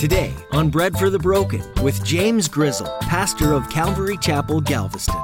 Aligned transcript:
Today 0.00 0.32
on 0.52 0.70
Bread 0.70 0.96
for 0.96 1.10
the 1.10 1.18
Broken 1.18 1.62
with 1.82 2.02
James 2.02 2.48
Grizzle, 2.48 2.86
pastor 3.02 3.52
of 3.52 3.68
Calvary 3.68 4.16
Chapel, 4.16 4.62
Galveston. 4.62 5.14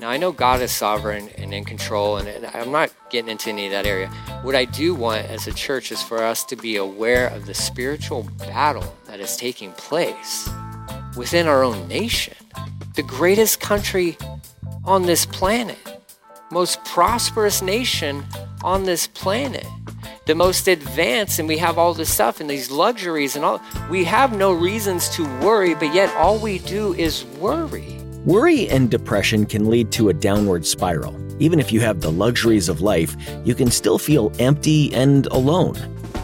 Now, 0.00 0.08
I 0.08 0.16
know 0.18 0.32
God 0.32 0.62
is 0.62 0.72
sovereign 0.72 1.28
and 1.36 1.52
in 1.52 1.66
control, 1.66 2.16
and 2.16 2.46
I'm 2.56 2.72
not 2.72 2.90
getting 3.10 3.30
into 3.30 3.50
any 3.50 3.66
of 3.66 3.72
that 3.72 3.84
area. 3.84 4.08
What 4.40 4.54
I 4.54 4.64
do 4.64 4.94
want 4.94 5.26
as 5.26 5.46
a 5.46 5.52
church 5.52 5.92
is 5.92 6.02
for 6.02 6.22
us 6.22 6.42
to 6.44 6.56
be 6.56 6.76
aware 6.76 7.26
of 7.26 7.44
the 7.44 7.52
spiritual 7.52 8.30
battle 8.38 8.96
that 9.04 9.20
is 9.20 9.36
taking 9.36 9.72
place 9.72 10.48
within 11.18 11.46
our 11.46 11.62
own 11.62 11.86
nation, 11.86 12.38
the 12.94 13.02
greatest 13.02 13.60
country 13.60 14.16
on 14.86 15.02
this 15.02 15.26
planet 15.26 15.89
most 16.50 16.84
prosperous 16.84 17.62
nation 17.62 18.24
on 18.62 18.84
this 18.84 19.06
planet, 19.06 19.66
the 20.26 20.34
most 20.34 20.66
advanced, 20.66 21.38
and 21.38 21.46
we 21.46 21.56
have 21.58 21.78
all 21.78 21.94
this 21.94 22.12
stuff 22.12 22.40
and 22.40 22.50
these 22.50 22.70
luxuries 22.70 23.36
and 23.36 23.44
all. 23.44 23.60
We 23.88 24.04
have 24.04 24.36
no 24.36 24.52
reasons 24.52 25.08
to 25.10 25.24
worry, 25.40 25.74
but 25.74 25.94
yet 25.94 26.14
all 26.16 26.38
we 26.38 26.58
do 26.58 26.94
is 26.94 27.24
worry. 27.38 27.96
Worry 28.24 28.68
and 28.68 28.90
depression 28.90 29.46
can 29.46 29.70
lead 29.70 29.92
to 29.92 30.08
a 30.08 30.12
downward 30.12 30.66
spiral. 30.66 31.16
Even 31.40 31.58
if 31.58 31.72
you 31.72 31.80
have 31.80 32.00
the 32.00 32.12
luxuries 32.12 32.68
of 32.68 32.80
life, 32.80 33.16
you 33.44 33.54
can 33.54 33.70
still 33.70 33.98
feel 33.98 34.32
empty 34.38 34.92
and 34.92 35.26
alone. 35.28 35.76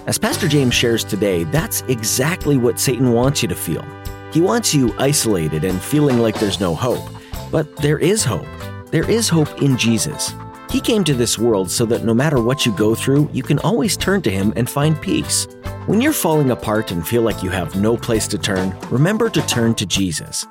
As 0.07 0.19
Pastor 0.19 0.47
James 0.47 0.75
shares 0.75 1.05
today, 1.05 1.45
that's 1.45 1.83
exactly 1.83 2.57
what 2.57 2.79
Satan 2.79 3.13
wants 3.13 3.43
you 3.43 3.49
to 3.49 3.55
feel. 3.55 3.85
He 4.33 4.41
wants 4.41 4.75
you 4.75 4.95
isolated 4.99 5.65
and 5.65 5.81
feeling 5.81 6.19
like 6.19 6.39
there's 6.39 6.61
no 6.61 6.75
hope. 6.75 7.09
But 7.51 7.77
there 7.77 7.99
is 7.99 8.25
hope. 8.25 8.47
There 8.91 9.11
is 9.11 9.29
hope 9.29 9.63
in 9.63 9.77
Jesus. 9.77 10.33
He 10.71 10.81
came 10.81 11.03
to 11.05 11.15
this 11.15 11.39
world 11.39 11.71
so 11.71 11.85
that 11.87 12.05
no 12.05 12.15
matter 12.15 12.41
what 12.41 12.65
you 12.65 12.73
go 12.73 12.95
through, 12.95 13.29
you 13.33 13.43
can 13.43 13.59
always 13.61 13.97
turn 13.97 14.23
to 14.23 14.31
Him 14.31 14.53
and 14.55 14.71
find 14.71 15.01
peace. 15.01 15.49
When 15.87 16.01
you're 16.01 16.13
falling 16.13 16.51
apart 16.51 16.93
and 16.93 17.07
feel 17.07 17.23
like 17.23 17.43
you 17.43 17.51
have 17.51 17.75
no 17.75 17.97
place 17.97 18.29
to 18.29 18.39
turn, 18.39 18.77
remember 18.91 19.29
to 19.31 19.47
turn 19.47 19.75
to 19.77 19.87
Jesus. 19.87 20.47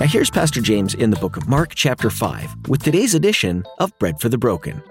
Now, 0.00 0.06
here's 0.06 0.30
Pastor 0.30 0.60
James 0.60 0.94
in 0.94 1.10
the 1.10 1.16
book 1.16 1.36
of 1.36 1.48
Mark, 1.48 1.74
chapter 1.74 2.10
5, 2.10 2.68
with 2.68 2.82
today's 2.82 3.14
edition 3.14 3.64
of 3.78 3.96
Bread 3.98 4.20
for 4.20 4.28
the 4.28 4.38
Broken. 4.38 4.82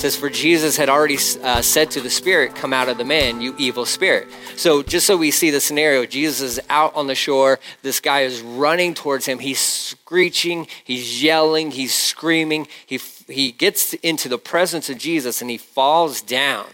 Says, 0.00 0.16
For 0.16 0.30
Jesus 0.30 0.76
had 0.76 0.88
already 0.88 1.18
uh, 1.42 1.60
said 1.60 1.90
to 1.92 2.00
the 2.00 2.08
spirit, 2.08 2.54
Come 2.54 2.72
out 2.72 2.88
of 2.88 2.96
the 2.96 3.04
man, 3.04 3.40
you 3.40 3.54
evil 3.58 3.84
spirit. 3.84 4.28
So, 4.56 4.82
just 4.82 5.06
so 5.06 5.16
we 5.16 5.30
see 5.30 5.50
the 5.50 5.60
scenario, 5.60 6.06
Jesus 6.06 6.40
is 6.40 6.60
out 6.70 6.94
on 6.96 7.06
the 7.06 7.14
shore. 7.14 7.60
This 7.82 8.00
guy 8.00 8.22
is 8.22 8.40
running 8.40 8.94
towards 8.94 9.26
him. 9.26 9.38
He's 9.38 9.60
screeching, 9.60 10.66
he's 10.84 11.22
yelling, 11.22 11.70
he's 11.70 11.94
screaming. 11.94 12.66
He, 12.86 12.98
he 13.28 13.52
gets 13.52 13.92
into 13.94 14.28
the 14.28 14.38
presence 14.38 14.88
of 14.88 14.96
Jesus 14.96 15.42
and 15.42 15.50
he 15.50 15.58
falls 15.58 16.22
down. 16.22 16.66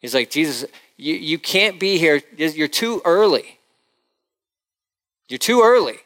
He's 0.00 0.14
like, 0.14 0.30
Jesus, 0.30 0.64
you, 0.96 1.14
you 1.14 1.38
can't 1.38 1.80
be 1.80 1.98
here. 1.98 2.22
You're 2.36 2.68
too 2.68 3.02
early. 3.04 3.58
You're 5.28 5.38
too 5.38 5.62
early. 5.62 5.98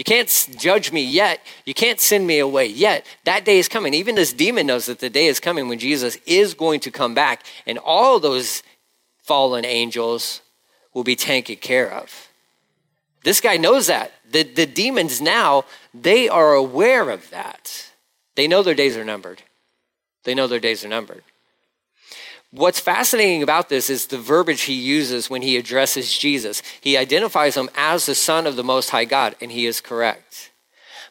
You 0.00 0.04
can't 0.04 0.48
judge 0.56 0.92
me 0.92 1.02
yet. 1.02 1.44
You 1.66 1.74
can't 1.74 2.00
send 2.00 2.26
me 2.26 2.38
away 2.38 2.64
yet. 2.64 3.04
That 3.24 3.44
day 3.44 3.58
is 3.58 3.68
coming. 3.68 3.92
Even 3.92 4.14
this 4.14 4.32
demon 4.32 4.66
knows 4.66 4.86
that 4.86 4.98
the 4.98 5.10
day 5.10 5.26
is 5.26 5.40
coming 5.40 5.68
when 5.68 5.78
Jesus 5.78 6.16
is 6.24 6.54
going 6.54 6.80
to 6.80 6.90
come 6.90 7.12
back, 7.12 7.44
and 7.66 7.76
all 7.76 8.18
those 8.18 8.62
fallen 9.18 9.66
angels 9.66 10.40
will 10.94 11.04
be 11.04 11.16
taken 11.16 11.56
care 11.56 11.92
of. 11.92 12.30
This 13.24 13.42
guy 13.42 13.58
knows 13.58 13.88
that. 13.88 14.12
The, 14.30 14.42
the 14.42 14.64
demons 14.64 15.20
now, 15.20 15.66
they 15.92 16.30
are 16.30 16.54
aware 16.54 17.10
of 17.10 17.28
that. 17.28 17.90
They 18.36 18.48
know 18.48 18.62
their 18.62 18.72
days 18.72 18.96
are 18.96 19.04
numbered. 19.04 19.42
They 20.24 20.34
know 20.34 20.46
their 20.46 20.60
days 20.60 20.82
are 20.82 20.88
numbered. 20.88 21.24
What's 22.52 22.80
fascinating 22.80 23.44
about 23.44 23.68
this 23.68 23.88
is 23.88 24.06
the 24.06 24.18
verbiage 24.18 24.62
he 24.62 24.74
uses 24.74 25.30
when 25.30 25.42
he 25.42 25.56
addresses 25.56 26.18
Jesus. 26.18 26.62
He 26.80 26.96
identifies 26.96 27.56
him 27.56 27.70
as 27.76 28.06
the 28.06 28.14
Son 28.14 28.46
of 28.46 28.56
the 28.56 28.64
Most 28.64 28.90
High 28.90 29.04
God, 29.04 29.36
and 29.40 29.52
he 29.52 29.66
is 29.66 29.80
correct. 29.80 30.50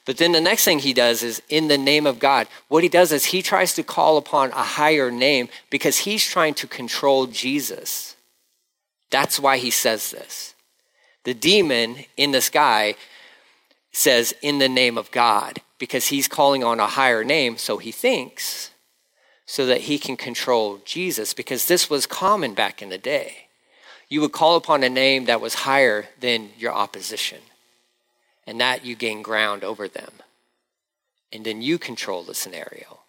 But 0.05 0.17
then 0.17 0.33
the 0.33 0.41
next 0.41 0.65
thing 0.65 0.79
he 0.79 0.93
does 0.93 1.23
is 1.23 1.41
in 1.47 1.69
the 1.69 1.77
name 1.77 2.05
of 2.05 2.19
God. 2.19 2.47
What 2.67 2.83
he 2.83 2.89
does 2.89 3.11
is 3.11 3.25
he 3.25 3.41
tries 3.41 3.73
to 3.75 3.83
call 3.83 4.17
upon 4.17 4.51
a 4.51 4.63
higher 4.63 5.11
name 5.11 5.47
because 5.69 5.99
he's 5.99 6.25
trying 6.25 6.55
to 6.55 6.67
control 6.67 7.27
Jesus. 7.27 8.15
That's 9.09 9.39
why 9.39 9.57
he 9.57 9.71
says 9.71 10.11
this. 10.11 10.55
The 11.23 11.33
demon 11.33 11.97
in 12.17 12.31
the 12.31 12.41
sky 12.41 12.95
says, 13.91 14.33
in 14.41 14.59
the 14.59 14.69
name 14.69 14.97
of 14.97 15.11
God, 15.11 15.59
because 15.77 16.07
he's 16.07 16.27
calling 16.27 16.63
on 16.63 16.79
a 16.79 16.87
higher 16.87 17.23
name, 17.23 17.57
so 17.57 17.77
he 17.77 17.91
thinks 17.91 18.68
so 19.49 19.65
that 19.65 19.81
he 19.81 19.97
can 19.97 20.15
control 20.15 20.79
Jesus, 20.85 21.33
because 21.33 21.65
this 21.65 21.89
was 21.89 22.05
common 22.05 22.53
back 22.53 22.83
in 22.83 22.89
the 22.89 22.99
day. 22.99 23.47
You 24.07 24.21
would 24.21 24.31
call 24.31 24.55
upon 24.55 24.83
a 24.83 24.89
name 24.89 25.25
that 25.25 25.41
was 25.41 25.55
higher 25.55 26.05
than 26.19 26.51
your 26.59 26.71
opposition, 26.71 27.39
and 28.45 28.61
that 28.61 28.85
you 28.85 28.95
gain 28.95 29.23
ground 29.23 29.63
over 29.63 29.87
them. 29.87 30.11
And 31.33 31.43
then 31.43 31.63
you 31.63 31.79
control 31.79 32.21
the 32.21 32.35
scenario. 32.35 32.99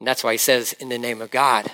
And 0.00 0.08
that's 0.08 0.24
why 0.24 0.32
he 0.32 0.38
says, 0.38 0.72
in 0.72 0.88
the 0.88 0.96
name 0.96 1.20
of 1.20 1.30
God. 1.30 1.70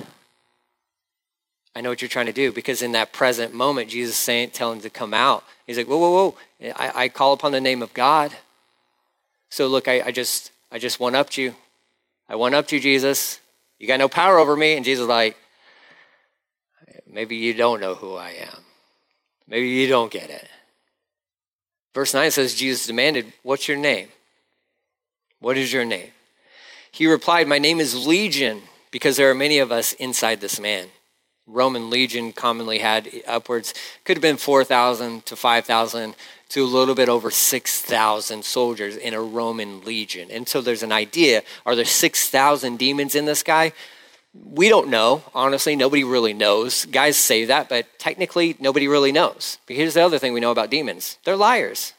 I 1.76 1.80
know 1.80 1.90
what 1.90 2.02
you're 2.02 2.08
trying 2.08 2.26
to 2.26 2.32
do 2.32 2.50
because 2.50 2.82
in 2.82 2.90
that 2.92 3.12
present 3.12 3.54
moment, 3.54 3.88
Jesus 3.88 4.16
saying, 4.16 4.50
telling 4.50 4.78
him 4.78 4.82
to 4.82 4.90
come 4.90 5.14
out. 5.14 5.44
He's 5.64 5.78
like, 5.78 5.86
whoa, 5.86 5.98
whoa, 5.98 6.10
whoa! 6.10 6.72
I, 6.74 7.04
I 7.04 7.08
call 7.08 7.34
upon 7.34 7.52
the 7.52 7.60
name 7.60 7.82
of 7.82 7.94
God. 7.94 8.32
So 9.48 9.68
look, 9.68 9.86
I, 9.86 10.02
I 10.06 10.10
just, 10.10 10.50
I 10.72 10.80
just 10.80 10.98
one 10.98 11.14
upped 11.14 11.38
you. 11.38 11.54
I 12.28 12.34
one 12.34 12.52
upped 12.52 12.72
you, 12.72 12.80
Jesus. 12.80 13.38
You 13.80 13.86
got 13.88 13.98
no 13.98 14.08
power 14.08 14.38
over 14.38 14.54
me. 14.54 14.76
And 14.76 14.84
Jesus 14.84 15.08
like, 15.08 15.36
maybe 17.10 17.34
you 17.34 17.54
don't 17.54 17.80
know 17.80 17.94
who 17.96 18.14
I 18.14 18.30
am. 18.30 18.58
Maybe 19.48 19.68
you 19.68 19.88
don't 19.88 20.12
get 20.12 20.30
it. 20.30 20.46
Verse 21.92 22.14
9 22.14 22.30
says, 22.30 22.54
Jesus 22.54 22.86
demanded, 22.86 23.32
What's 23.42 23.66
your 23.66 23.78
name? 23.78 24.08
What 25.40 25.56
is 25.56 25.72
your 25.72 25.84
name? 25.84 26.10
He 26.92 27.06
replied, 27.08 27.48
My 27.48 27.58
name 27.58 27.80
is 27.80 28.06
Legion, 28.06 28.62
because 28.92 29.16
there 29.16 29.30
are 29.30 29.34
many 29.34 29.58
of 29.58 29.72
us 29.72 29.94
inside 29.94 30.40
this 30.40 30.60
man. 30.60 30.88
Roman 31.50 31.90
legion 31.90 32.32
commonly 32.32 32.78
had 32.78 33.08
upwards, 33.26 33.74
could 34.04 34.16
have 34.16 34.22
been 34.22 34.36
4,000 34.36 35.26
to 35.26 35.36
5,000 35.36 36.14
to 36.50 36.64
a 36.64 36.66
little 36.66 36.94
bit 36.94 37.08
over 37.08 37.30
6,000 37.30 38.44
soldiers 38.44 38.96
in 38.96 39.14
a 39.14 39.20
Roman 39.20 39.84
legion. 39.84 40.30
And 40.30 40.48
so 40.48 40.60
there's 40.60 40.82
an 40.82 40.92
idea 40.92 41.42
are 41.64 41.76
there 41.76 41.84
6,000 41.84 42.78
demons 42.78 43.14
in 43.14 43.24
this 43.24 43.42
guy? 43.42 43.72
We 44.32 44.68
don't 44.68 44.88
know. 44.88 45.24
Honestly, 45.34 45.74
nobody 45.74 46.04
really 46.04 46.34
knows. 46.34 46.84
Guys 46.86 47.16
say 47.16 47.46
that, 47.46 47.68
but 47.68 47.86
technically, 47.98 48.56
nobody 48.60 48.86
really 48.86 49.10
knows. 49.10 49.58
But 49.66 49.76
here's 49.76 49.94
the 49.94 50.04
other 50.04 50.18
thing 50.18 50.32
we 50.32 50.40
know 50.40 50.52
about 50.52 50.70
demons 50.70 51.18
they're 51.24 51.36
liars. 51.36 51.94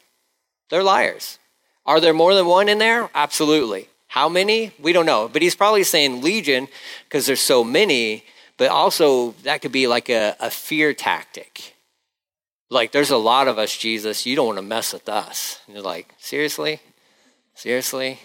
They're 0.70 0.82
liars. 0.82 1.38
Are 1.84 2.00
there 2.00 2.14
more 2.14 2.34
than 2.34 2.46
one 2.46 2.68
in 2.68 2.78
there? 2.78 3.10
Absolutely. 3.14 3.88
How 4.08 4.28
many? 4.28 4.72
We 4.78 4.92
don't 4.92 5.06
know. 5.06 5.28
But 5.28 5.42
he's 5.42 5.54
probably 5.54 5.84
saying 5.84 6.22
legion 6.22 6.68
because 7.04 7.26
there's 7.26 7.40
so 7.40 7.64
many, 7.64 8.24
but 8.56 8.70
also 8.70 9.32
that 9.42 9.62
could 9.62 9.72
be 9.72 9.86
like 9.86 10.08
a, 10.08 10.36
a 10.40 10.50
fear 10.50 10.92
tactic 10.94 11.74
like, 12.72 12.90
there's 12.90 13.10
a 13.10 13.18
lot 13.18 13.48
of 13.48 13.58
us, 13.58 13.76
Jesus. 13.76 14.24
You 14.24 14.34
don't 14.34 14.46
want 14.46 14.58
to 14.58 14.62
mess 14.62 14.94
with 14.94 15.06
us. 15.06 15.60
And 15.66 15.76
you're 15.76 15.84
like, 15.84 16.14
seriously? 16.16 16.80
Seriously? 17.54 18.18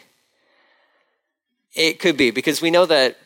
It 1.75 1.99
could 1.99 2.15
be 2.15 2.31
because 2.31 2.61
we 2.61 2.71
know 2.71 2.85
that 2.85 3.17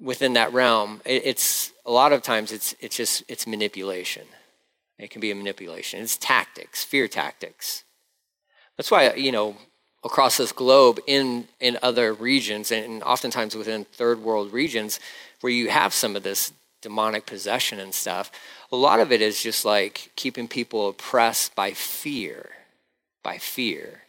within 0.00 0.32
that 0.32 0.54
realm, 0.54 1.02
it's 1.04 1.72
a 1.84 1.90
lot 1.90 2.14
of 2.14 2.22
times 2.22 2.52
it's 2.52 2.74
it's 2.80 2.96
just 2.96 3.22
it's 3.28 3.46
manipulation. 3.46 4.26
It 4.98 5.10
can 5.10 5.20
be 5.20 5.30
a 5.30 5.34
manipulation. 5.34 6.00
It's 6.00 6.16
tactics, 6.16 6.82
fear 6.82 7.06
tactics. 7.06 7.84
That's 8.78 8.90
why 8.90 9.12
you 9.12 9.32
know 9.32 9.56
across 10.04 10.36
this 10.36 10.52
globe, 10.52 10.98
in 11.06 11.48
in 11.60 11.78
other 11.82 12.12
regions, 12.12 12.70
and 12.70 13.02
oftentimes 13.02 13.54
within 13.54 13.84
third 13.84 14.22
world 14.22 14.52
regions, 14.52 15.00
where 15.40 15.52
you 15.52 15.68
have 15.68 15.92
some 15.92 16.16
of 16.16 16.22
this 16.22 16.52
demonic 16.80 17.26
possession 17.26 17.78
and 17.78 17.94
stuff, 17.94 18.30
a 18.72 18.76
lot 18.76 19.00
of 19.00 19.12
it 19.12 19.20
is 19.20 19.42
just 19.42 19.64
like 19.64 20.10
keeping 20.16 20.48
people 20.48 20.88
oppressed 20.88 21.54
by 21.54 21.72
fear, 21.72 22.50
by 23.22 23.38
fear. 23.38 24.02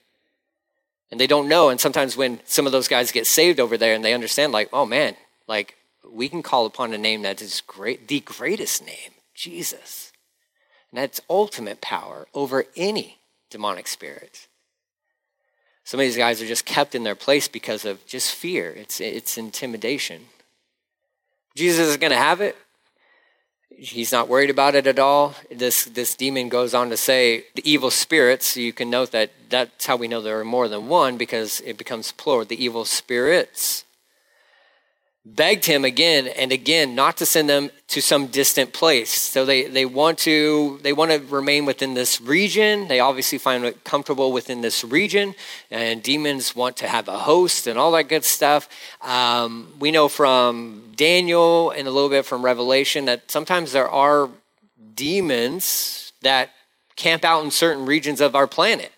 And 1.09 1.19
they 1.19 1.27
don't 1.27 1.49
know. 1.49 1.67
And 1.69 1.79
sometimes 1.79 2.15
when 2.15 2.39
some 2.45 2.65
of 2.65 2.71
those 2.71 2.87
guys 2.87 3.11
get 3.11 3.27
saved 3.27 3.59
over 3.59 3.77
there 3.77 3.93
and 3.93 4.03
they 4.03 4.13
understand, 4.13 4.53
like, 4.53 4.69
oh 4.71 4.85
man, 4.85 5.17
like 5.47 5.75
we 6.09 6.29
can 6.29 6.41
call 6.41 6.65
upon 6.65 6.93
a 6.93 6.97
name 6.97 7.21
that 7.23 7.41
is 7.41 7.61
great, 7.67 8.07
the 8.07 8.21
greatest 8.21 8.85
name, 8.85 9.11
Jesus. 9.33 10.11
And 10.89 10.99
that's 10.99 11.21
ultimate 11.29 11.81
power 11.81 12.27
over 12.33 12.65
any 12.75 13.17
demonic 13.49 13.87
spirits. 13.87 14.47
Some 15.83 15.99
of 15.99 16.05
these 16.05 16.17
guys 16.17 16.41
are 16.41 16.47
just 16.47 16.65
kept 16.65 16.95
in 16.95 17.03
their 17.03 17.15
place 17.15 17.47
because 17.47 17.85
of 17.85 18.05
just 18.05 18.33
fear. 18.33 18.71
It's, 18.71 19.01
it's 19.01 19.37
intimidation. 19.37 20.25
Jesus 21.55 21.87
is 21.87 21.97
going 21.97 22.11
to 22.11 22.17
have 22.17 22.41
it. 22.41 22.55
He's 23.69 24.11
not 24.11 24.27
worried 24.27 24.51
about 24.51 24.75
it 24.75 24.85
at 24.85 24.99
all. 24.99 25.35
This, 25.49 25.85
this 25.85 26.13
demon 26.15 26.49
goes 26.49 26.73
on 26.73 26.89
to 26.91 26.97
say 26.97 27.45
the 27.55 27.69
evil 27.69 27.89
spirits. 27.89 28.55
You 28.55 28.73
can 28.73 28.89
note 28.89 29.11
that 29.11 29.31
that's 29.49 29.85
how 29.85 29.95
we 29.95 30.07
know 30.07 30.21
there 30.21 30.39
are 30.39 30.45
more 30.45 30.67
than 30.67 30.87
one 30.87 31.17
because 31.17 31.61
it 31.61 31.77
becomes 31.77 32.11
plural. 32.11 32.45
The 32.45 32.63
evil 32.63 32.85
spirits 32.85 33.83
begged 35.23 35.65
him 35.65 35.85
again 35.85 36.27
and 36.27 36.51
again 36.51 36.95
not 36.95 37.17
to 37.17 37.25
send 37.25 37.47
them 37.47 37.69
to 37.87 38.01
some 38.01 38.27
distant 38.27 38.73
place. 38.73 39.11
So 39.11 39.45
they, 39.45 39.67
they 39.67 39.85
want 39.85 40.17
to 40.19 40.79
they 40.81 40.93
want 40.93 41.11
to 41.11 41.19
remain 41.19 41.65
within 41.65 41.93
this 41.93 42.19
region. 42.19 42.87
They 42.87 42.99
obviously 42.99 43.37
find 43.37 43.63
it 43.63 43.83
comfortable 43.83 44.31
within 44.31 44.61
this 44.61 44.83
region, 44.83 45.35
and 45.69 46.01
demons 46.01 46.55
want 46.55 46.77
to 46.77 46.87
have 46.87 47.07
a 47.07 47.19
host 47.19 47.67
and 47.67 47.77
all 47.77 47.91
that 47.91 48.09
good 48.09 48.25
stuff. 48.25 48.67
Um, 49.01 49.73
we 49.79 49.91
know 49.91 50.07
from 50.07 50.93
Daniel 50.95 51.71
and 51.71 51.87
a 51.87 51.91
little 51.91 52.09
bit 52.09 52.25
from 52.25 52.43
Revelation 52.43 53.05
that 53.05 53.29
sometimes 53.29 53.71
there 53.71 53.89
are 53.89 54.29
demons 54.95 56.13
that 56.21 56.51
camp 56.95 57.23
out 57.23 57.43
in 57.43 57.51
certain 57.51 57.85
regions 57.85 58.21
of 58.21 58.35
our 58.35 58.47
planet, 58.47 58.91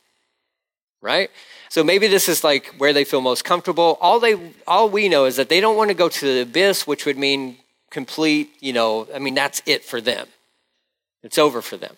right? 1.01 1.29
So 1.73 1.83
maybe 1.83 2.05
this 2.05 2.29
is 2.29 2.43
like 2.43 2.67
where 2.77 2.93
they 2.93 3.03
feel 3.03 3.19
most 3.19 3.43
comfortable. 3.43 3.97
All 3.99 4.19
they 4.19 4.37
all 4.67 4.89
we 4.89 5.09
know 5.09 5.25
is 5.25 5.37
that 5.37 5.49
they 5.49 5.59
don't 5.59 5.75
want 5.75 5.89
to 5.89 5.95
go 5.95 6.07
to 6.07 6.25
the 6.35 6.41
abyss, 6.43 6.85
which 6.85 7.07
would 7.07 7.17
mean 7.17 7.57
complete, 7.89 8.51
you 8.59 8.73
know, 8.73 9.07
I 9.11 9.17
mean 9.17 9.33
that's 9.33 9.63
it 9.65 9.83
for 9.83 9.99
them. 9.99 10.27
It's 11.23 11.39
over 11.39 11.63
for 11.63 11.75
them. 11.75 11.95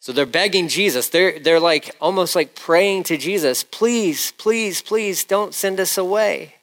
So 0.00 0.10
they're 0.10 0.24
begging 0.24 0.68
Jesus. 0.68 1.10
They're 1.10 1.38
they're 1.38 1.60
like 1.60 1.94
almost 2.00 2.34
like 2.34 2.54
praying 2.54 3.02
to 3.10 3.18
Jesus, 3.18 3.62
"Please, 3.62 4.32
please, 4.38 4.80
please 4.80 5.22
don't 5.22 5.52
send 5.52 5.78
us 5.78 5.98
away." 5.98 6.54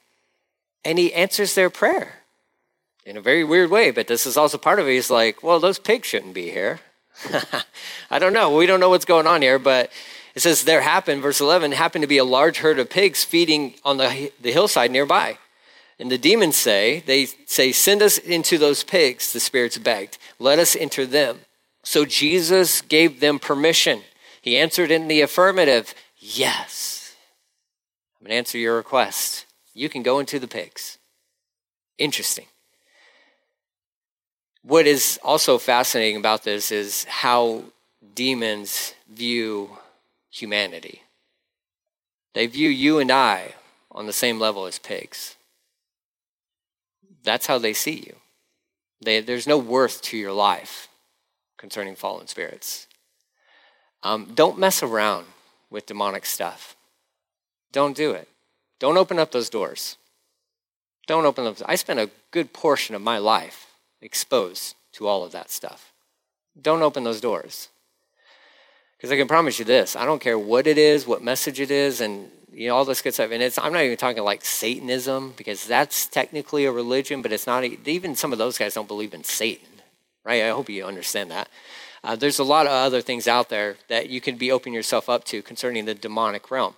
And 0.84 0.98
he 0.98 1.14
answers 1.14 1.54
their 1.54 1.70
prayer 1.70 2.24
in 3.06 3.18
a 3.18 3.22
very 3.22 3.44
weird 3.44 3.70
way, 3.70 3.92
but 3.92 4.08
this 4.08 4.26
is 4.26 4.36
also 4.36 4.58
part 4.58 4.80
of 4.80 4.88
it. 4.88 4.94
He's 4.94 5.12
like, 5.12 5.44
"Well, 5.44 5.60
those 5.60 5.78
pigs 5.78 6.08
shouldn't 6.08 6.34
be 6.34 6.50
here." 6.50 6.80
I 8.10 8.18
don't 8.18 8.34
know. 8.34 8.58
We 8.58 8.66
don't 8.66 8.80
know 8.80 8.90
what's 8.90 9.06
going 9.06 9.28
on 9.28 9.44
here, 9.44 9.60
but 9.60 9.92
it 10.36 10.42
says, 10.42 10.64
There 10.64 10.82
happened, 10.82 11.22
verse 11.22 11.42
11, 11.42 11.72
happened 11.74 12.04
to 12.04 12.08
be 12.08 12.18
a 12.18 12.24
large 12.24 12.58
herd 12.58 12.80
of 12.80 12.90
pigs 12.90 13.24
feeding 13.24 13.76
on 13.84 13.98
the, 13.98 14.32
the 14.42 14.52
hillside 14.52 14.92
nearby. 14.92 15.38
And 16.00 16.12
the 16.12 16.18
demons 16.18 16.58
say, 16.58 17.04
They 17.06 17.26
say, 17.26 17.72
Send 17.72 18.02
us 18.02 18.18
into 18.18 18.58
those 18.58 18.84
pigs, 18.84 19.32
the 19.32 19.40
spirits 19.40 19.78
begged. 19.78 20.18
Let 20.40 20.60
us 20.60 20.76
enter 20.76 21.06
them. 21.06 21.40
So 21.84 22.06
Jesus 22.06 22.82
gave 22.82 23.20
them 23.20 23.40
permission. 23.40 24.02
He 24.42 24.58
answered 24.58 24.92
in 24.92 25.08
the 25.08 25.22
affirmative, 25.22 25.94
Yes. 26.18 27.16
I'm 28.20 28.26
going 28.26 28.32
to 28.32 28.38
answer 28.38 28.58
your 28.58 28.78
request. 28.78 29.46
You 29.74 29.90
can 29.90 30.02
go 30.02 30.20
into 30.20 30.40
the 30.40 30.48
pigs. 30.48 30.98
Interesting. 31.98 32.46
What 34.62 34.88
is 34.88 35.20
also 35.24 35.58
fascinating 35.58 36.16
about 36.16 36.44
this 36.44 36.72
is 36.72 37.04
how 37.04 37.64
demons 38.16 38.94
view 39.10 39.78
humanity. 40.34 41.04
They 42.34 42.48
view 42.48 42.70
you 42.70 42.98
and 42.98 43.12
I 43.12 43.54
on 43.92 44.08
the 44.08 44.14
same 44.14 44.40
level 44.40 44.66
as 44.66 44.80
pigs. 44.80 45.36
That's 47.24 47.46
how 47.46 47.60
they 47.60 47.74
see 47.74 48.04
you. 48.08 48.16
They, 49.00 49.22
there's 49.22 49.48
no 49.48 49.58
worth 49.58 50.02
to 50.04 50.18
your 50.18 50.34
life 50.34 50.88
concerning 51.58 51.96
fallen 51.96 52.28
spirits. 52.28 52.88
Um, 54.02 54.32
don't 54.34 54.58
mess 54.58 54.82
around 54.82 55.28
with 55.70 55.86
demonic 55.86 56.26
stuff. 56.26 56.76
Don't 57.72 57.96
do 57.96 58.12
it. 58.12 58.28
Don't 58.80 58.98
open 58.98 59.20
up 59.20 59.32
those 59.32 59.50
doors. 59.50 59.98
Don't 61.06 61.26
open 61.26 61.44
them. 61.44 61.56
I 61.66 61.76
spent 61.76 62.00
a 62.00 62.10
good 62.32 62.54
portion 62.54 62.96
of 62.96 63.02
my 63.02 63.18
life 63.18 63.68
exposed 64.02 64.76
to 64.94 65.08
all 65.08 65.24
of 65.24 65.32
that 65.32 65.52
stuff. 65.52 65.94
Don't 66.60 66.82
open 66.82 67.04
those 67.04 67.22
doors. 67.22 67.70
Because 69.04 69.12
I 69.12 69.18
can 69.18 69.28
promise 69.28 69.60
you 69.60 69.66
this 69.66 69.98
I 69.98 70.06
don't 70.06 70.22
care 70.22 70.40
what 70.40 70.66
it 70.66 70.78
is, 70.78 71.06
what 71.06 71.22
message 71.22 71.60
it 71.60 71.70
is, 71.70 72.00
and 72.00 72.32
you 72.54 72.70
know 72.70 72.78
all 72.78 72.86
this 72.86 73.02
good 73.02 73.14
stuff. 73.14 73.32
And 73.32 73.44
it's 73.44 73.58
I'm 73.58 73.74
not 73.74 73.84
even 73.84 73.98
talking 73.98 74.24
like 74.24 74.46
Satanism 74.46 75.34
because 75.36 75.68
that's 75.68 76.06
technically 76.06 76.64
a 76.64 76.72
religion, 76.72 77.22
but 77.22 77.34
it's 77.34 77.46
not. 77.46 77.66
Even 77.66 78.16
some 78.16 78.32
of 78.32 78.38
those 78.38 78.58
guys 78.58 78.76
don't 78.76 78.88
believe 78.88 79.14
in 79.14 79.26
Satan, 79.26 79.68
right? 80.24 80.44
I 80.44 80.52
hope 80.52 80.70
you 80.70 80.86
understand 80.86 81.32
that. 81.32 81.50
Uh, 82.02 82.16
there's 82.16 82.40
a 82.40 82.46
lot 82.46 82.66
of 82.66 82.72
other 82.72 83.02
things 83.02 83.28
out 83.28 83.50
there 83.50 83.76
that 83.90 84.10
you 84.10 84.22
can 84.22 84.38
be 84.38 84.54
opening 84.54 84.74
yourself 84.74 85.10
up 85.10 85.26
to 85.26 85.42
concerning 85.42 85.84
the 85.84 85.96
demonic 85.96 86.50
realm. 86.50 86.76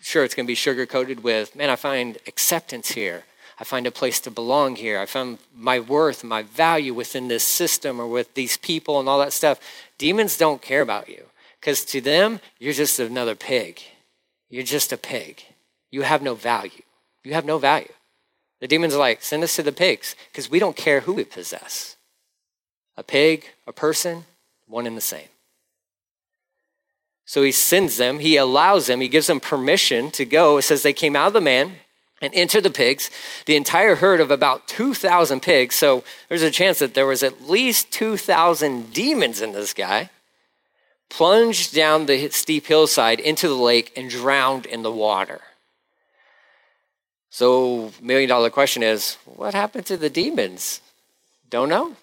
Sure, 0.00 0.22
it's 0.22 0.36
going 0.36 0.46
to 0.46 0.48
be 0.48 0.54
sugar 0.54 0.86
coated 0.86 1.24
with, 1.24 1.56
man, 1.56 1.70
I 1.70 1.76
find 1.76 2.18
acceptance 2.28 2.92
here. 2.92 3.24
I 3.58 3.64
find 3.64 3.84
a 3.84 3.90
place 3.90 4.20
to 4.20 4.30
belong 4.30 4.76
here. 4.76 5.00
I 5.00 5.06
find 5.06 5.38
my 5.56 5.80
worth, 5.80 6.22
my 6.22 6.42
value 6.42 6.94
within 6.94 7.26
this 7.26 7.42
system 7.42 7.98
or 8.00 8.06
with 8.06 8.34
these 8.34 8.56
people 8.56 9.00
and 9.00 9.08
all 9.08 9.18
that 9.18 9.32
stuff. 9.32 9.58
Demons 9.98 10.36
don't 10.36 10.62
care 10.62 10.80
about 10.80 11.08
you. 11.08 11.24
Because 11.64 11.82
to 11.86 12.02
them, 12.02 12.40
you're 12.58 12.74
just 12.74 13.00
another 13.00 13.34
pig. 13.34 13.80
You're 14.50 14.64
just 14.64 14.92
a 14.92 14.98
pig. 14.98 15.42
You 15.90 16.02
have 16.02 16.20
no 16.20 16.34
value. 16.34 16.82
You 17.22 17.32
have 17.32 17.46
no 17.46 17.56
value. 17.56 17.88
The 18.60 18.68
demons 18.68 18.92
are 18.92 18.98
like, 18.98 19.22
send 19.22 19.42
us 19.42 19.56
to 19.56 19.62
the 19.62 19.72
pigs 19.72 20.14
because 20.30 20.50
we 20.50 20.58
don't 20.58 20.76
care 20.76 21.00
who 21.00 21.14
we 21.14 21.24
possess. 21.24 21.96
A 22.98 23.02
pig, 23.02 23.46
a 23.66 23.72
person, 23.72 24.26
one 24.66 24.86
and 24.86 24.94
the 24.94 25.00
same. 25.00 25.28
So 27.24 27.42
he 27.42 27.50
sends 27.50 27.96
them, 27.96 28.18
he 28.18 28.36
allows 28.36 28.86
them, 28.86 29.00
he 29.00 29.08
gives 29.08 29.28
them 29.28 29.40
permission 29.40 30.10
to 30.10 30.26
go. 30.26 30.58
It 30.58 30.62
says 30.62 30.82
they 30.82 30.92
came 30.92 31.16
out 31.16 31.28
of 31.28 31.32
the 31.32 31.40
man 31.40 31.76
and 32.20 32.34
entered 32.34 32.64
the 32.64 32.70
pigs, 32.70 33.10
the 33.46 33.56
entire 33.56 33.94
herd 33.94 34.20
of 34.20 34.30
about 34.30 34.68
2,000 34.68 35.40
pigs. 35.40 35.76
So 35.76 36.04
there's 36.28 36.42
a 36.42 36.50
chance 36.50 36.80
that 36.80 36.92
there 36.92 37.06
was 37.06 37.22
at 37.22 37.48
least 37.48 37.90
2,000 37.90 38.92
demons 38.92 39.40
in 39.40 39.52
this 39.52 39.72
guy 39.72 40.10
plunged 41.16 41.72
down 41.72 42.06
the 42.06 42.28
steep 42.30 42.66
hillside 42.66 43.20
into 43.20 43.46
the 43.46 43.54
lake 43.54 43.92
and 43.96 44.10
drowned 44.10 44.66
in 44.66 44.82
the 44.82 44.90
water. 44.90 45.40
So, 47.30 47.92
million 48.02 48.28
dollar 48.28 48.50
question 48.50 48.82
is 48.82 49.16
what 49.24 49.54
happened 49.54 49.86
to 49.86 49.96
the 49.96 50.10
demons? 50.10 50.80
Don't 51.48 51.68
know. 51.68 51.94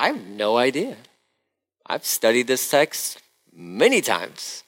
I 0.00 0.08
have 0.08 0.26
no 0.26 0.56
idea. 0.56 0.96
I've 1.86 2.04
studied 2.04 2.48
this 2.48 2.68
text 2.68 3.22
many 3.54 4.00
times. 4.00 4.64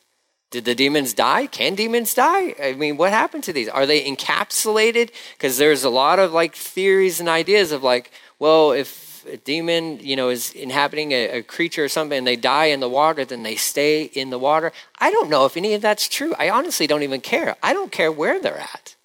Did 0.52 0.64
the 0.64 0.76
demons 0.76 1.12
die? 1.12 1.46
Can 1.46 1.74
demons 1.74 2.14
die? 2.14 2.54
I 2.62 2.74
mean, 2.74 2.96
what 2.96 3.10
happened 3.10 3.42
to 3.44 3.52
these? 3.52 3.68
Are 3.68 3.86
they 3.86 4.04
encapsulated? 4.04 5.10
Because 5.32 5.58
there's 5.58 5.82
a 5.82 5.90
lot 5.90 6.20
of 6.20 6.32
like 6.32 6.54
theories 6.54 7.18
and 7.18 7.28
ideas 7.28 7.72
of 7.72 7.82
like, 7.82 8.12
well, 8.38 8.70
if 8.70 9.07
a 9.28 9.36
demon, 9.36 9.98
you 10.00 10.16
know, 10.16 10.28
is 10.28 10.52
inhabiting 10.52 11.12
a, 11.12 11.38
a, 11.38 11.42
creature 11.42 11.84
or 11.84 11.88
something 11.88 12.18
and 12.18 12.26
they 12.26 12.36
die 12.36 12.66
in 12.66 12.80
the 12.80 12.88
water, 12.88 13.24
then 13.24 13.42
they 13.42 13.56
stay 13.56 14.04
in 14.04 14.30
the 14.30 14.38
water. 14.38 14.72
I 14.98 15.10
don't 15.10 15.30
know 15.30 15.44
if 15.44 15.56
any 15.56 15.74
of 15.74 15.82
that's 15.82 16.08
true. 16.08 16.34
I 16.38 16.50
honestly 16.50 16.86
don't 16.86 17.02
even 17.02 17.20
care. 17.20 17.56
I 17.62 17.72
don't 17.72 17.92
care 17.92 18.10
where 18.10 18.40
they're 18.40 18.58
at 18.58 18.96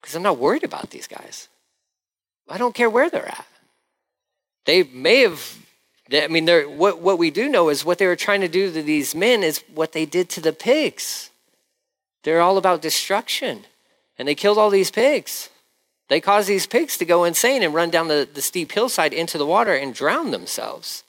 because 0.00 0.14
I'm 0.14 0.22
not 0.22 0.38
worried 0.38 0.64
about 0.64 0.90
these 0.90 1.06
guys. 1.06 1.48
I 2.48 2.58
don't 2.58 2.74
care 2.74 2.90
where 2.90 3.10
they're 3.10 3.28
at. 3.28 3.46
They 4.64 4.82
may 4.82 5.20
have, 5.20 5.58
I 6.12 6.28
mean, 6.28 6.46
what, 6.78 7.00
what 7.00 7.18
we 7.18 7.30
do 7.30 7.48
know 7.48 7.68
is 7.68 7.84
what 7.84 7.98
they 7.98 8.06
were 8.06 8.16
trying 8.16 8.40
to 8.40 8.48
do 8.48 8.72
to 8.72 8.82
these 8.82 9.14
men 9.14 9.42
is 9.42 9.62
what 9.74 9.92
they 9.92 10.06
did 10.06 10.28
to 10.30 10.40
the 10.40 10.52
pigs. 10.52 11.30
They're 12.22 12.40
all 12.40 12.58
about 12.58 12.82
destruction. 12.82 13.64
And 14.18 14.26
they 14.26 14.34
killed 14.34 14.58
all 14.58 14.70
these 14.70 14.90
pigs. 14.90 15.48
They 16.08 16.20
cause 16.20 16.46
these 16.46 16.66
pigs 16.66 16.96
to 16.98 17.04
go 17.04 17.24
insane 17.24 17.62
and 17.62 17.74
run 17.74 17.90
down 17.90 18.08
the, 18.08 18.26
the 18.32 18.42
steep 18.42 18.72
hillside 18.72 19.12
into 19.12 19.36
the 19.36 19.46
water 19.46 19.74
and 19.74 19.94
drown 19.94 20.30
themselves. 20.30 21.04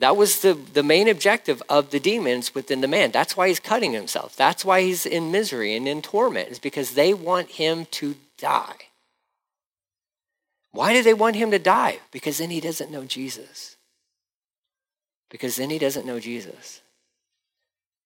That 0.00 0.16
was 0.16 0.40
the, 0.40 0.54
the 0.54 0.82
main 0.82 1.08
objective 1.08 1.62
of 1.68 1.90
the 1.90 2.00
demons 2.00 2.54
within 2.54 2.80
the 2.80 2.88
man. 2.88 3.10
That's 3.10 3.36
why 3.36 3.48
he's 3.48 3.60
cutting 3.60 3.92
himself. 3.92 4.36
That's 4.36 4.64
why 4.64 4.82
he's 4.82 5.04
in 5.04 5.32
misery 5.32 5.74
and 5.74 5.88
in 5.88 6.02
torment, 6.02 6.50
is 6.50 6.58
because 6.58 6.92
they 6.92 7.12
want 7.12 7.50
him 7.50 7.86
to 7.92 8.14
die. 8.38 8.76
Why 10.70 10.92
do 10.92 11.02
they 11.02 11.14
want 11.14 11.36
him 11.36 11.50
to 11.50 11.58
die? 11.58 11.98
Because 12.12 12.38
then 12.38 12.50
he 12.50 12.60
doesn't 12.60 12.92
know 12.92 13.04
Jesus. 13.04 13.76
Because 15.30 15.56
then 15.56 15.70
he 15.70 15.78
doesn't 15.78 16.06
know 16.06 16.20
Jesus. 16.20 16.80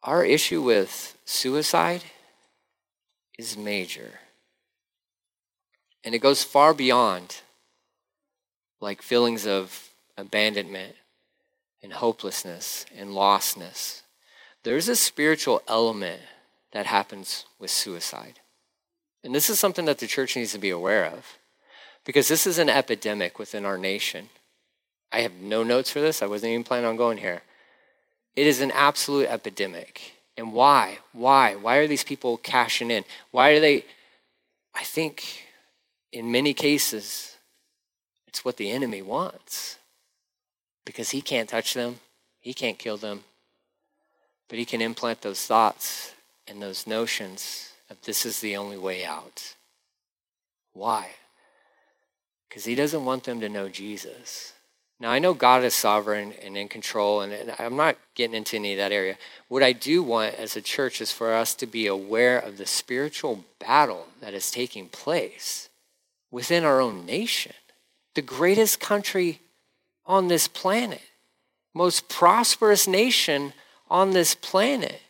Our 0.02 0.24
issue 0.24 0.62
with 0.62 1.16
suicide 1.26 2.02
is 3.38 3.56
major. 3.56 4.21
And 6.04 6.14
it 6.14 6.20
goes 6.20 6.42
far 6.42 6.74
beyond 6.74 7.42
like 8.80 9.00
feelings 9.00 9.46
of 9.46 9.90
abandonment 10.16 10.96
and 11.82 11.92
hopelessness 11.92 12.84
and 12.96 13.10
lostness. 13.10 14.02
There's 14.64 14.88
a 14.88 14.96
spiritual 14.96 15.62
element 15.68 16.20
that 16.72 16.86
happens 16.86 17.46
with 17.58 17.70
suicide. 17.70 18.40
And 19.24 19.34
this 19.34 19.48
is 19.48 19.58
something 19.58 19.84
that 19.84 19.98
the 19.98 20.06
church 20.06 20.36
needs 20.36 20.52
to 20.52 20.58
be 20.58 20.70
aware 20.70 21.06
of 21.06 21.38
because 22.04 22.28
this 22.28 22.46
is 22.46 22.58
an 22.58 22.68
epidemic 22.68 23.38
within 23.38 23.64
our 23.64 23.78
nation. 23.78 24.28
I 25.12 25.20
have 25.20 25.34
no 25.34 25.62
notes 25.62 25.90
for 25.90 26.00
this. 26.00 26.22
I 26.22 26.26
wasn't 26.26 26.50
even 26.50 26.64
planning 26.64 26.86
on 26.86 26.96
going 26.96 27.18
here. 27.18 27.42
It 28.34 28.46
is 28.46 28.60
an 28.60 28.70
absolute 28.72 29.28
epidemic. 29.28 30.14
And 30.36 30.52
why? 30.52 30.98
Why? 31.12 31.54
Why 31.54 31.76
are 31.76 31.86
these 31.86 32.04
people 32.04 32.38
cashing 32.38 32.90
in? 32.90 33.04
Why 33.30 33.50
are 33.50 33.60
they? 33.60 33.84
I 34.74 34.82
think 34.82 35.24
in 36.12 36.30
many 36.30 36.52
cases, 36.52 37.36
it's 38.26 38.44
what 38.44 38.56
the 38.56 38.70
enemy 38.70 39.02
wants 39.02 39.78
because 40.84 41.10
he 41.10 41.22
can't 41.22 41.48
touch 41.48 41.74
them, 41.74 42.00
he 42.40 42.52
can't 42.52 42.78
kill 42.78 42.96
them, 42.96 43.24
but 44.48 44.58
he 44.58 44.64
can 44.64 44.82
implant 44.82 45.22
those 45.22 45.46
thoughts 45.46 46.12
and 46.46 46.60
those 46.60 46.86
notions 46.86 47.72
of 47.88 48.00
this 48.02 48.26
is 48.26 48.40
the 48.40 48.56
only 48.56 48.76
way 48.76 49.04
out. 49.04 49.54
Why? 50.74 51.10
Because 52.48 52.64
he 52.64 52.74
doesn't 52.74 53.04
want 53.04 53.24
them 53.24 53.40
to 53.40 53.48
know 53.48 53.68
Jesus. 53.68 54.52
Now, 55.00 55.10
I 55.10 55.18
know 55.18 55.34
God 55.34 55.64
is 55.64 55.74
sovereign 55.74 56.32
and 56.44 56.56
in 56.56 56.68
control, 56.68 57.22
and, 57.22 57.54
I'm 57.58 57.76
not 57.76 57.96
getting 58.14 58.36
into 58.36 58.56
any 58.56 58.72
of 58.72 58.78
that 58.78 58.92
area. 58.92 59.16
What 59.48 59.62
I 59.62 59.72
do 59.72 60.02
want 60.02 60.34
as 60.36 60.56
a 60.56 60.62
church 60.62 61.00
is 61.00 61.10
for 61.10 61.34
us 61.34 61.54
to 61.56 61.66
be 61.66 61.86
aware 61.86 62.38
of 62.38 62.56
the 62.56 62.66
spiritual 62.66 63.44
battle 63.58 64.06
that 64.20 64.34
is 64.34 64.50
taking 64.50 64.88
place 64.88 65.68
within 66.32 66.64
our 66.64 66.80
own 66.80 67.06
nation, 67.06 67.52
the 68.14 68.22
greatest 68.22 68.80
country 68.80 69.40
on 70.04 70.26
this 70.26 70.48
planet, 70.48 71.02
most 71.72 72.08
prosperous 72.08 72.88
nation 72.88 73.52
on 73.88 74.10
this 74.10 74.34
planet, 74.34 75.00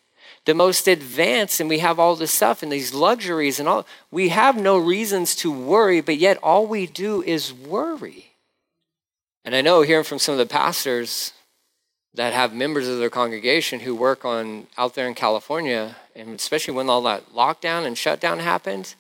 the 0.45 0.55
most 0.55 0.89
advanced, 0.89 1.61
and 1.61 1.69
we 1.71 1.79
have 1.79 1.99
all 1.99 2.17
this 2.17 2.33
stuff 2.33 2.63
and 2.63 2.71
these 2.71 2.93
luxuries 2.93 3.61
and 3.61 3.69
all. 3.69 3.87
We 4.11 4.29
have 4.31 4.61
no 4.61 4.77
reasons 4.77 5.35
to 5.37 5.51
worry, 5.51 6.01
but 6.01 6.19
yet 6.19 6.37
all 6.43 6.67
we 6.67 6.87
do 6.87 7.23
is 7.23 7.53
worry. 7.53 8.27
And 9.45 9.55
I 9.55 9.61
know 9.61 9.83
hearing 9.83 10.05
from 10.05 10.19
some 10.19 10.33
of 10.33 10.39
the 10.39 10.47
pastors 10.47 11.33
that 12.15 12.33
have 12.33 12.53
members 12.53 12.89
of 12.89 12.99
their 12.99 13.11
congregation 13.11 13.81
who 13.81 13.95
work 13.95 14.25
on 14.25 14.67
out 14.77 14.95
there 14.95 15.09
in 15.09 15.15
California, 15.15 15.97
and 16.15 16.39
especially 16.39 16.75
when 16.75 16.91
all 16.91 17.03
that 17.03 17.33
lockdown 17.33 17.87
and 17.87 17.97
shutdown 17.97 18.41
happened, 18.41 18.95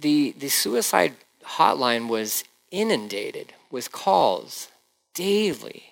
the, 0.00 0.32
the 0.38 0.48
suicide 0.48 1.14
hotline 1.44 2.08
was 2.08 2.44
inundated 2.70 3.52
with 3.70 3.92
calls 3.92 4.68
daily. 5.14 5.84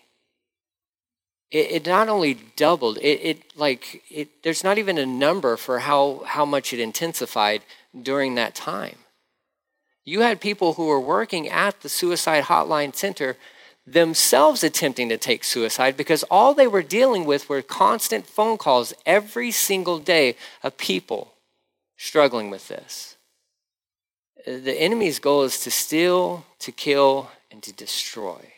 It, 1.50 1.70
it 1.70 1.86
not 1.86 2.08
only 2.08 2.34
doubled, 2.56 2.98
it, 2.98 3.20
it 3.22 3.56
like 3.56 4.02
it, 4.10 4.42
there's 4.42 4.64
not 4.64 4.78
even 4.78 4.98
a 4.98 5.06
number 5.06 5.56
for 5.56 5.80
how, 5.80 6.22
how 6.26 6.44
much 6.44 6.72
it 6.72 6.80
intensified 6.80 7.62
during 8.00 8.34
that 8.34 8.54
time. 8.54 8.96
You 10.04 10.20
had 10.20 10.40
people 10.40 10.74
who 10.74 10.86
were 10.86 11.00
working 11.00 11.48
at 11.48 11.80
the 11.80 11.88
suicide 11.88 12.44
hotline 12.44 12.94
center 12.94 13.36
themselves 13.86 14.64
attempting 14.64 15.08
to 15.10 15.16
take 15.16 15.44
suicide 15.44 15.96
because 15.96 16.22
all 16.24 16.54
they 16.54 16.66
were 16.66 16.82
dealing 16.82 17.24
with 17.24 17.48
were 17.48 17.62
constant 17.62 18.26
phone 18.26 18.56
calls 18.56 18.94
every 19.04 19.50
single 19.50 19.98
day 19.98 20.36
of 20.62 20.76
people 20.76 21.34
struggling 21.96 22.50
with 22.50 22.68
this. 22.68 23.13
The 24.46 24.74
enemy's 24.74 25.18
goal 25.18 25.42
is 25.42 25.60
to 25.60 25.70
steal, 25.70 26.44
to 26.60 26.72
kill, 26.72 27.30
and 27.50 27.62
to 27.62 27.72
destroy. 27.72 28.52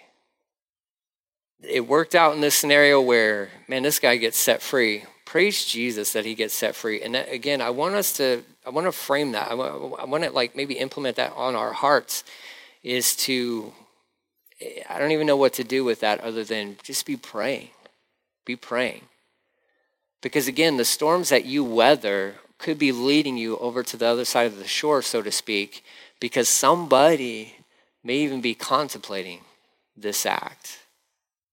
It 1.62 1.86
worked 1.86 2.14
out 2.14 2.34
in 2.34 2.40
this 2.40 2.54
scenario 2.54 3.00
where, 3.00 3.50
man, 3.68 3.82
this 3.82 3.98
guy 3.98 4.16
gets 4.16 4.38
set 4.38 4.62
free. 4.62 5.04
Praise 5.24 5.64
Jesus 5.64 6.12
that 6.12 6.24
he 6.24 6.34
gets 6.34 6.54
set 6.54 6.74
free. 6.74 7.02
And 7.02 7.14
that, 7.14 7.32
again, 7.32 7.60
I 7.60 7.70
want 7.70 7.94
us 7.94 8.12
to 8.14 8.42
I 8.66 8.70
want 8.70 8.86
to 8.86 8.92
frame 8.92 9.32
that. 9.32 9.48
I 9.48 9.54
want, 9.54 10.00
I 10.00 10.04
want 10.06 10.24
to 10.24 10.30
like 10.30 10.56
maybe 10.56 10.74
implement 10.74 11.16
that 11.16 11.32
on 11.36 11.54
our 11.54 11.72
hearts 11.72 12.24
is 12.82 13.14
to, 13.16 13.72
eh, 14.60 14.82
I 14.88 14.98
don't 14.98 15.12
even 15.12 15.26
know 15.26 15.36
what 15.36 15.52
to 15.54 15.64
do 15.64 15.84
with 15.84 16.00
that 16.00 16.20
other 16.20 16.42
than 16.42 16.76
just 16.82 17.06
be 17.06 17.16
praying. 17.16 17.68
Be 18.44 18.56
praying. 18.56 19.02
Because 20.20 20.48
again, 20.48 20.78
the 20.78 20.84
storms 20.84 21.28
that 21.28 21.44
you 21.44 21.62
weather 21.62 22.34
could 22.58 22.78
be 22.78 22.92
leading 22.92 23.36
you 23.36 23.58
over 23.58 23.82
to 23.82 23.96
the 23.96 24.06
other 24.06 24.25
side 24.25 24.46
of 24.46 24.58
the 24.58 24.66
shore, 24.66 25.02
so 25.02 25.22
to 25.22 25.30
speak, 25.30 25.84
because 26.20 26.48
somebody 26.48 27.54
may 28.02 28.16
even 28.18 28.40
be 28.40 28.54
contemplating 28.54 29.40
this 29.96 30.25
act. 30.25 30.78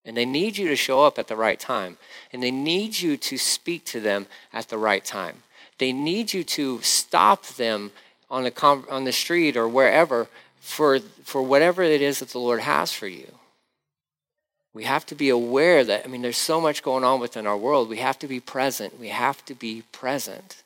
And 0.06 0.18
they 0.18 0.26
need 0.26 0.58
you 0.58 0.68
to 0.68 0.76
show 0.76 1.04
up 1.04 1.18
at 1.18 1.28
the 1.28 1.36
right 1.36 1.60
time. 1.60 1.98
And 2.32 2.44
they 2.44 2.52
need 2.52 3.00
you 3.00 3.16
to 3.18 3.38
speak 3.38 3.86
to 3.86 4.00
them 4.00 4.28
at 4.52 4.70
the 4.70 4.78
right 4.78 5.04
time. 5.04 5.44
They 5.78 5.94
need 5.94 6.34
you 6.34 6.44
to 6.44 6.82
stop 6.82 7.46
them 7.48 7.92
on 8.30 8.44
the, 8.44 8.86
on 8.90 9.06
the 9.06 9.12
street 9.12 9.56
or 9.56 9.68
wherever 9.68 10.28
for, 10.60 11.00
for 11.00 11.42
whatever 11.42 11.84
it 11.84 12.02
is 12.02 12.20
that 12.20 12.30
the 12.30 12.40
Lord 12.40 12.62
has 12.62 12.92
for 12.92 13.08
you. 13.08 13.32
We 14.74 14.86
have 14.86 15.06
to 15.08 15.16
be 15.16 15.30
aware 15.30 15.84
that, 15.84 16.04
I 16.04 16.08
mean, 16.08 16.24
there's 16.24 16.38
so 16.38 16.60
much 16.60 16.82
going 16.82 17.04
on 17.04 17.20
within 17.20 17.46
our 17.46 17.58
world. 17.58 17.90
We 17.90 17.98
have 17.98 18.18
to 18.20 18.28
be 18.28 18.40
present. 18.40 19.00
We 19.00 19.10
have 19.10 19.46
to 19.46 19.54
be 19.54 19.84
present. 19.92 20.63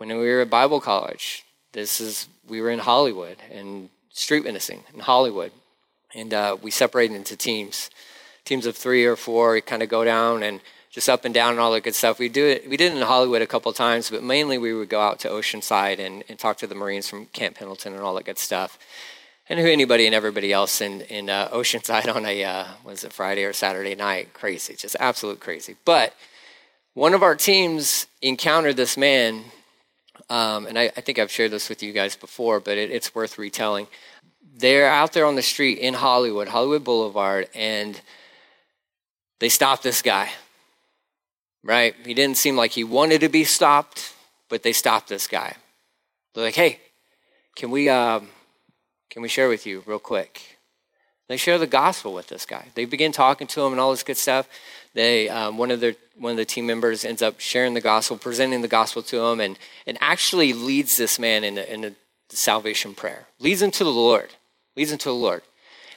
When 0.00 0.08
we 0.08 0.30
were 0.30 0.40
at 0.40 0.48
Bible 0.48 0.80
college, 0.80 1.44
this 1.72 2.00
is, 2.00 2.26
we 2.48 2.62
were 2.62 2.70
in 2.70 2.78
Hollywood 2.78 3.36
and 3.52 3.90
street 4.08 4.44
witnessing 4.44 4.84
in 4.94 5.00
Hollywood. 5.00 5.52
And 6.14 6.32
uh, 6.32 6.56
we 6.62 6.70
separated 6.70 7.14
into 7.16 7.36
teams, 7.36 7.90
teams 8.46 8.64
of 8.64 8.74
three 8.74 9.04
or 9.04 9.14
four. 9.14 9.52
We 9.52 9.60
kind 9.60 9.82
of 9.82 9.90
go 9.90 10.02
down 10.02 10.42
and 10.42 10.62
just 10.90 11.10
up 11.10 11.26
and 11.26 11.34
down 11.34 11.50
and 11.50 11.60
all 11.60 11.70
that 11.72 11.82
good 11.82 11.94
stuff. 11.94 12.18
We 12.18 12.30
do 12.30 12.46
it. 12.46 12.66
We 12.66 12.78
did 12.78 12.94
it 12.94 12.96
in 12.96 13.02
Hollywood 13.02 13.42
a 13.42 13.46
couple 13.46 13.70
times, 13.74 14.08
but 14.08 14.22
mainly 14.22 14.56
we 14.56 14.72
would 14.72 14.88
go 14.88 15.02
out 15.02 15.20
to 15.20 15.28
Oceanside 15.28 15.98
and, 15.98 16.24
and 16.30 16.38
talk 16.38 16.56
to 16.56 16.66
the 16.66 16.74
Marines 16.74 17.06
from 17.06 17.26
Camp 17.26 17.56
Pendleton 17.58 17.92
and 17.92 18.00
all 18.00 18.14
that 18.14 18.24
good 18.24 18.38
stuff, 18.38 18.78
and 19.50 19.60
who 19.60 19.66
anybody 19.66 20.06
and 20.06 20.14
everybody 20.14 20.50
else 20.50 20.80
in 20.80 21.02
in 21.02 21.28
uh, 21.28 21.50
Oceanside 21.50 22.12
on 22.16 22.24
a 22.24 22.42
uh, 22.42 22.64
was 22.84 23.04
it 23.04 23.12
Friday 23.12 23.44
or 23.44 23.52
Saturday 23.52 23.94
night? 23.94 24.32
Crazy, 24.32 24.74
just 24.76 24.96
absolute 24.98 25.40
crazy. 25.40 25.76
But 25.84 26.14
one 26.94 27.12
of 27.12 27.22
our 27.22 27.36
teams 27.36 28.06
encountered 28.22 28.78
this 28.78 28.96
man, 28.96 29.44
um, 30.30 30.66
and 30.66 30.78
I, 30.78 30.84
I, 30.96 31.00
think 31.02 31.18
I've 31.18 31.30
shared 31.30 31.50
this 31.50 31.68
with 31.68 31.82
you 31.82 31.92
guys 31.92 32.16
before, 32.16 32.60
but 32.60 32.78
it, 32.78 32.90
it's 32.90 33.14
worth 33.14 33.36
retelling. 33.36 33.88
They're 34.56 34.88
out 34.88 35.12
there 35.12 35.26
on 35.26 35.34
the 35.34 35.42
street 35.42 35.78
in 35.78 35.94
Hollywood, 35.94 36.48
Hollywood 36.48 36.84
Boulevard, 36.84 37.48
and 37.54 38.00
they 39.40 39.48
stopped 39.48 39.82
this 39.82 40.00
guy 40.00 40.30
right? 41.62 41.94
He 42.04 42.14
didn't 42.14 42.36
seem 42.36 42.56
like 42.56 42.72
he 42.72 42.84
wanted 42.84 43.20
to 43.20 43.28
be 43.28 43.44
stopped, 43.44 44.14
but 44.48 44.62
they 44.62 44.72
stopped 44.72 45.08
this 45.08 45.26
guy. 45.26 45.56
They're 46.34 46.44
like, 46.44 46.54
hey, 46.54 46.80
can 47.56 47.70
we, 47.70 47.88
uh, 47.88 48.20
can 49.10 49.22
we 49.22 49.28
share 49.28 49.48
with 49.48 49.66
you 49.66 49.82
real 49.86 49.98
quick? 49.98 50.58
They 51.28 51.36
share 51.36 51.58
the 51.58 51.66
gospel 51.66 52.12
with 52.12 52.28
this 52.28 52.44
guy. 52.44 52.68
They 52.74 52.84
begin 52.84 53.12
talking 53.12 53.46
to 53.48 53.62
him 53.62 53.72
and 53.72 53.80
all 53.80 53.92
this 53.92 54.02
good 54.02 54.16
stuff. 54.16 54.48
They, 54.94 55.28
um, 55.28 55.56
one, 55.56 55.70
of 55.70 55.80
their, 55.80 55.94
one 56.16 56.32
of 56.32 56.36
the 56.36 56.44
team 56.44 56.66
members 56.66 57.04
ends 57.04 57.22
up 57.22 57.38
sharing 57.38 57.74
the 57.74 57.80
gospel, 57.80 58.16
presenting 58.16 58.62
the 58.62 58.68
gospel 58.68 59.02
to 59.04 59.24
him, 59.26 59.40
and, 59.40 59.58
and 59.86 59.96
actually 60.00 60.52
leads 60.52 60.96
this 60.96 61.18
man 61.18 61.44
in, 61.44 61.58
a, 61.58 61.62
in 61.62 61.84
a 61.84 61.92
salvation 62.28 62.94
prayer. 62.94 63.26
Leads 63.38 63.62
him 63.62 63.70
to 63.72 63.84
the 63.84 63.92
Lord. 63.92 64.30
Leads 64.76 64.92
him 64.92 64.98
to 64.98 65.08
the 65.08 65.14
Lord. 65.14 65.42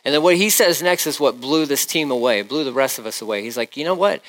And 0.05 0.13
then 0.13 0.21
what 0.21 0.35
he 0.35 0.49
says 0.49 0.83
next 0.83 1.07
is 1.07 1.19
what 1.19 1.41
blew 1.41 1.65
this 1.65 1.85
team 1.85 2.11
away, 2.11 2.41
blew 2.41 2.63
the 2.63 2.73
rest 2.73 2.99
of 2.99 3.05
us 3.05 3.21
away. 3.21 3.41
He's 3.41 3.57
like, 3.57 3.77
you 3.77 3.85
know 3.85 3.95
what? 3.95 4.21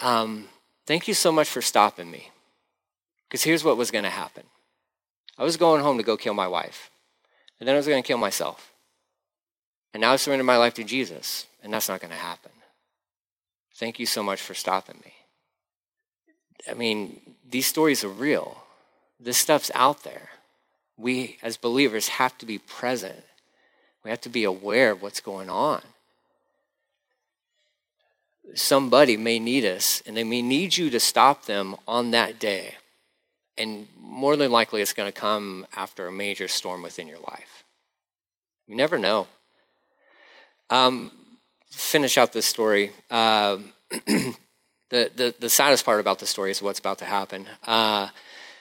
Um, 0.00 0.48
Thank 0.88 1.06
you 1.06 1.12
so 1.12 1.30
much 1.30 1.50
for 1.50 1.60
stopping 1.60 2.10
me. 2.10 2.30
Because 3.28 3.42
here's 3.42 3.62
what 3.62 3.76
was 3.76 3.90
going 3.90 4.04
to 4.04 4.10
happen 4.10 4.44
I 5.36 5.44
was 5.44 5.58
going 5.58 5.82
home 5.82 5.98
to 5.98 6.02
go 6.02 6.16
kill 6.16 6.32
my 6.32 6.48
wife, 6.48 6.90
and 7.60 7.68
then 7.68 7.74
I 7.74 7.76
was 7.76 7.86
going 7.86 8.02
to 8.02 8.06
kill 8.06 8.16
myself. 8.16 8.72
And 9.92 10.00
now 10.00 10.12
I 10.12 10.16
surrender 10.16 10.44
my 10.44 10.56
life 10.56 10.72
to 10.74 10.84
Jesus, 10.84 11.46
and 11.62 11.74
that's 11.74 11.90
not 11.90 12.00
going 12.00 12.10
to 12.10 12.16
happen. 12.16 12.52
Thank 13.78 13.98
you 13.98 14.06
so 14.06 14.22
much 14.22 14.40
for 14.40 14.54
stopping 14.54 15.00
me. 15.04 15.12
I 16.68 16.74
mean, 16.74 17.20
these 17.48 17.66
stories 17.66 18.04
are 18.04 18.08
real. 18.08 18.62
This 19.18 19.38
stuff's 19.38 19.70
out 19.74 20.04
there. 20.04 20.30
We, 20.96 21.38
as 21.42 21.56
believers, 21.56 22.08
have 22.08 22.36
to 22.38 22.46
be 22.46 22.58
present. 22.58 23.24
We 24.04 24.10
have 24.10 24.20
to 24.22 24.28
be 24.28 24.44
aware 24.44 24.90
of 24.90 25.02
what's 25.02 25.20
going 25.20 25.48
on 25.48 25.82
somebody 28.54 29.16
may 29.16 29.38
need 29.38 29.64
us 29.64 30.02
and 30.06 30.16
they 30.16 30.24
may 30.24 30.42
need 30.42 30.76
you 30.76 30.90
to 30.90 31.00
stop 31.00 31.44
them 31.44 31.76
on 31.86 32.10
that 32.12 32.38
day. 32.38 32.74
And 33.56 33.88
more 34.00 34.36
than 34.36 34.52
likely, 34.52 34.82
it's 34.82 34.92
going 34.92 35.10
to 35.10 35.20
come 35.20 35.66
after 35.74 36.06
a 36.06 36.12
major 36.12 36.48
storm 36.48 36.82
within 36.82 37.08
your 37.08 37.18
life. 37.18 37.64
You 38.66 38.76
never 38.76 38.98
know. 38.98 39.26
Um, 40.70 41.10
finish 41.70 42.18
out 42.18 42.32
this 42.32 42.46
story. 42.46 42.92
Uh, 43.10 43.58
the, 43.90 44.34
the, 44.90 45.34
the 45.38 45.50
saddest 45.50 45.84
part 45.84 46.00
about 46.00 46.18
the 46.18 46.26
story 46.26 46.50
is 46.50 46.62
what's 46.62 46.78
about 46.78 46.98
to 46.98 47.04
happen. 47.04 47.46
Uh, 47.66 48.08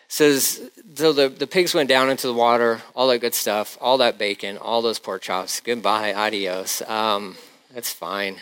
says 0.07 0.61
so 0.95 1.11
the, 1.11 1.29
the 1.29 1.47
pigs 1.47 1.73
went 1.73 1.89
down 1.89 2.09
into 2.09 2.27
the 2.27 2.33
water, 2.33 2.81
all 2.95 3.07
that 3.09 3.19
good 3.19 3.33
stuff, 3.33 3.77
all 3.81 3.97
that 3.97 4.17
bacon, 4.17 4.57
all 4.57 4.81
those 4.81 4.99
pork 4.99 5.21
chops. 5.21 5.59
Goodbye, 5.59 6.13
adios. 6.13 6.81
Um, 6.83 7.35
that's 7.73 7.91
fine. 7.91 8.37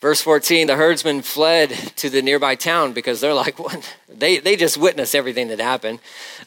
Verse 0.00 0.20
14, 0.20 0.66
the 0.66 0.76
herdsmen 0.76 1.22
fled 1.22 1.70
to 1.96 2.10
the 2.10 2.20
nearby 2.20 2.54
town 2.54 2.92
because 2.92 3.20
they're 3.20 3.34
like, 3.34 3.58
what? 3.62 3.96
They, 4.08 4.38
they 4.38 4.56
just 4.56 4.76
witnessed 4.76 5.14
everything 5.14 5.48
that 5.48 5.60
happened. 5.60 6.00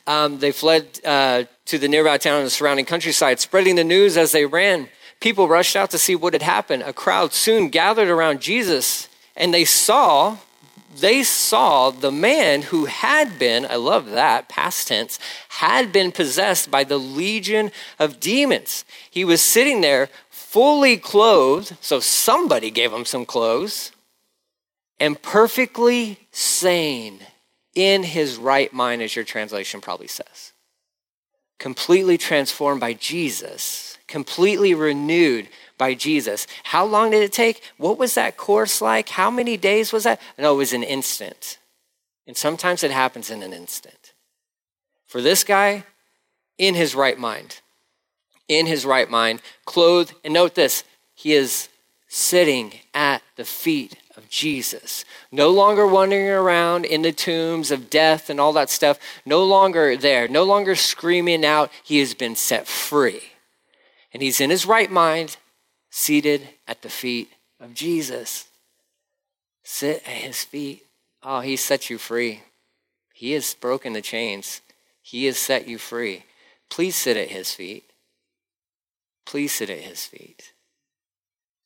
Um, 0.06 0.40
they 0.40 0.52
fled 0.52 1.00
uh, 1.04 1.44
to 1.66 1.78
the 1.78 1.88
nearby 1.88 2.18
town 2.18 2.38
and 2.38 2.46
the 2.46 2.52
surrounding 2.52 2.86
countryside, 2.86 3.40
spreading 3.40 3.76
the 3.76 3.84
news 3.84 4.18
as 4.18 4.32
they 4.32 4.46
ran. 4.46 4.90
People 5.20 5.48
rushed 5.48 5.76
out 5.76 5.92
to 5.92 5.98
see 5.98 6.16
what 6.16 6.34
had 6.34 6.42
happened. 6.42 6.84
A 6.84 6.94
crowd 6.94 7.34
soon 7.34 7.70
gathered 7.70 8.08
around 8.08 8.42
Jesus, 8.42 9.10
and 9.36 9.54
they 9.54 9.66
saw 9.66 10.38
they 10.96 11.24
saw 11.24 11.92
the 11.92 12.12
man 12.12 12.64
who 12.64 12.86
had 12.86 13.38
been, 13.38 13.66
I 13.66 13.76
love 13.76 14.10
that, 14.10 14.50
past 14.50 14.88
tense, 14.88 15.20
had 15.50 15.92
been 15.92 16.12
possessed 16.12 16.72
by 16.72 16.84
the 16.84 16.98
legion 16.98 17.72
of 18.00 18.20
demons. 18.20 18.86
He 19.10 19.24
was 19.24 19.42
sitting 19.42 19.82
there 19.82 20.10
fully 20.30 20.98
clothed, 20.98 21.78
so 21.80 22.00
somebody 22.00 22.72
gave 22.72 22.92
him 22.92 23.06
some 23.06 23.26
clothes, 23.26 23.92
and 25.00 25.22
perfectly 25.22 26.20
sane 26.32 27.20
in 27.76 28.04
his 28.04 28.38
right 28.38 28.74
mind, 28.74 29.02
as 29.02 29.16
your 29.16 29.26
translation 29.26 29.82
probably 29.82 30.08
says. 30.08 30.54
Completely 31.60 32.18
transformed 32.18 32.82
by 32.82 32.94
Jesus, 32.94 33.89
completely 34.10 34.74
renewed 34.74 35.48
by 35.78 35.94
Jesus. 35.94 36.46
How 36.64 36.84
long 36.84 37.12
did 37.12 37.24
it 37.24 37.32
take? 37.32 37.64
What 37.78 37.98
was 37.98 38.16
that 38.16 38.36
course 38.36 38.82
like? 38.82 39.10
How 39.10 39.32
many 39.32 39.56
days 39.56 39.94
was 39.94 40.04
that? 40.04 40.20
No, 40.38 40.56
it 40.56 40.58
was 40.58 40.74
an 40.74 40.84
instant. 40.84 41.58
And 42.28 42.36
sometimes 42.36 42.84
it 42.84 42.92
happens 42.92 43.32
in 43.32 43.42
an 43.42 43.54
instant. 43.54 44.14
For 45.08 45.22
this 45.22 45.44
guy, 45.44 45.86
in 46.58 46.76
his 46.76 46.94
right 46.94 47.18
mind, 47.18 47.62
in 48.48 48.66
his 48.66 48.86
right 48.86 49.10
mind, 49.10 49.42
clothed, 49.66 50.14
and 50.24 50.34
note 50.34 50.56
this, 50.56 50.84
he 51.16 51.34
is 51.34 51.70
sitting 52.08 52.74
at 52.94 53.22
the 53.38 53.46
feet 53.46 53.96
of 54.18 54.30
Jesus. 54.30 55.06
No 55.32 55.50
longer 55.50 55.88
wandering 55.88 56.28
around 56.28 56.86
in 56.86 57.04
the 57.04 57.12
tombs 57.12 57.72
of 57.72 57.90
death 57.90 58.30
and 58.30 58.40
all 58.40 58.52
that 58.54 58.70
stuff. 58.70 59.00
No 59.26 59.44
longer 59.44 59.96
there. 59.96 60.28
No 60.28 60.44
longer 60.44 60.76
screaming 60.76 61.46
out. 61.46 61.72
He 61.84 62.00
has 62.00 62.14
been 62.14 62.36
set 62.36 62.68
free. 62.68 63.22
And 64.14 64.22
he's 64.24 64.42
in 64.42 64.50
his 64.50 64.66
right 64.66 64.92
mind, 64.92 65.38
seated 65.90 66.50
at 66.68 66.82
the 66.82 66.90
feet 66.90 67.32
of 67.60 67.74
Jesus. 67.74 68.48
Sit 69.64 69.98
at 70.06 70.14
his 70.14 70.44
feet. 70.44 70.86
Oh, 71.22 71.42
he 71.42 71.56
set 71.56 71.90
you 71.90 71.98
free. 71.98 72.42
He 73.14 73.34
has 73.34 73.54
broken 73.54 73.94
the 73.94 74.02
chains. 74.02 74.62
He 75.02 75.26
has 75.26 75.38
set 75.38 75.68
you 75.68 75.78
free. 75.78 76.24
Please 76.70 76.96
sit 76.96 77.18
at 77.18 77.30
his 77.30 77.54
feet. 77.54 77.84
Please 79.26 79.52
sit 79.52 79.70
at 79.70 79.80
his 79.80 80.06
feet. 80.06 80.54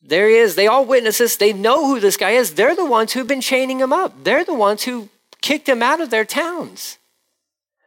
There 0.01 0.27
he 0.27 0.35
is. 0.35 0.55
They 0.55 0.67
all 0.67 0.85
witness 0.85 1.19
this. 1.19 1.38
They 1.38 1.53
know 1.53 1.88
who 1.88 2.00
this 2.00 2.17
guy 2.17 2.31
is. 2.31 2.55
They're 2.55 2.75
the 2.75 2.85
ones 2.85 3.13
who've 3.13 3.27
been 3.27 3.41
chaining 3.41 3.79
him 3.79 3.93
up. 3.93 4.23
They're 4.23 4.43
the 4.43 4.53
ones 4.53 4.83
who 4.83 5.09
kicked 5.41 5.69
him 5.69 5.81
out 5.81 6.01
of 6.01 6.09
their 6.09 6.25
towns. 6.25 6.97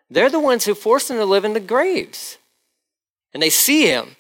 They're 0.08 0.30
the 0.30 0.40
ones 0.40 0.64
who 0.64 0.74
forced 0.74 1.10
him 1.10 1.16
to 1.18 1.24
live 1.24 1.44
in 1.44 1.52
the 1.52 1.60
graves. 1.60 2.38
And 3.34 3.42
they 3.42 3.50
see 3.50 3.86
him 3.86 4.15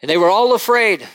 and 0.00 0.10
they 0.10 0.16
were 0.16 0.30
all 0.30 0.54
afraid, 0.54 1.06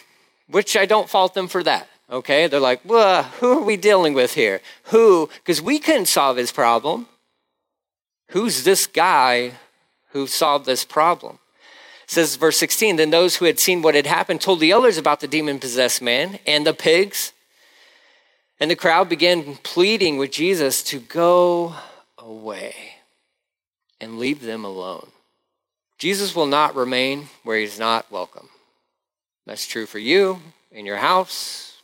which 0.47 0.75
I 0.75 0.85
don't 0.85 1.09
fault 1.09 1.33
them 1.33 1.47
for 1.47 1.63
that. 1.63 1.87
Okay? 2.09 2.47
They're 2.47 2.59
like, 2.59 2.81
who 2.83 2.97
are 2.97 3.63
we 3.63 3.77
dealing 3.77 4.13
with 4.13 4.33
here? 4.33 4.61
Who? 4.85 5.29
Because 5.35 5.61
we 5.61 5.79
couldn't 5.79 6.07
solve 6.07 6.37
his 6.37 6.51
problem. 6.51 7.07
Who's 8.29 8.63
this 8.63 8.87
guy 8.87 9.53
who 10.09 10.27
solved 10.27 10.65
this 10.65 10.83
problem? 10.85 11.39
It 12.03 12.11
says 12.11 12.35
verse 12.35 12.57
16 12.57 12.95
Then 12.95 13.09
those 13.09 13.37
who 13.37 13.45
had 13.45 13.59
seen 13.59 13.81
what 13.81 13.95
had 13.95 14.07
happened 14.07 14.41
told 14.41 14.59
the 14.59 14.73
others 14.73 14.97
about 14.97 15.19
the 15.19 15.27
demon 15.27 15.59
possessed 15.59 16.01
man 16.01 16.39
and 16.45 16.65
the 16.65 16.73
pigs. 16.73 17.33
And 18.59 18.69
the 18.69 18.75
crowd 18.75 19.09
began 19.09 19.55
pleading 19.63 20.17
with 20.17 20.31
Jesus 20.31 20.83
to 20.83 20.99
go 20.99 21.75
away 22.17 22.75
and 23.99 24.19
leave 24.19 24.41
them 24.41 24.63
alone. 24.65 25.09
Jesus 25.97 26.35
will 26.35 26.45
not 26.47 26.75
remain 26.75 27.27
where 27.43 27.57
he's 27.57 27.79
not 27.79 28.11
welcome. 28.11 28.49
That's 29.45 29.65
true 29.65 29.85
for 29.85 29.99
you 29.99 30.39
in 30.71 30.85
your 30.85 30.97
house. 30.97 31.81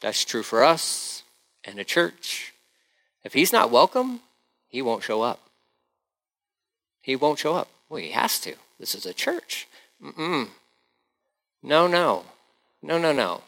That's 0.00 0.24
true 0.24 0.42
for 0.42 0.62
us 0.64 1.22
and 1.64 1.78
the 1.78 1.84
church. 1.84 2.52
If 3.24 3.32
he's 3.32 3.52
not 3.52 3.70
welcome, 3.70 4.20
he 4.68 4.82
won't 4.82 5.02
show 5.02 5.22
up. 5.22 5.40
He 7.00 7.16
won't 7.16 7.38
show 7.38 7.54
up. 7.54 7.68
Well, 7.88 8.00
he 8.00 8.10
has 8.10 8.38
to. 8.40 8.54
This 8.78 8.94
is 8.94 9.06
a 9.06 9.14
church. 9.14 9.66
Mm-mm. 10.02 10.48
No, 11.62 11.86
no. 11.86 12.24
No, 12.82 12.98
no, 12.98 13.12
no. 13.12 13.42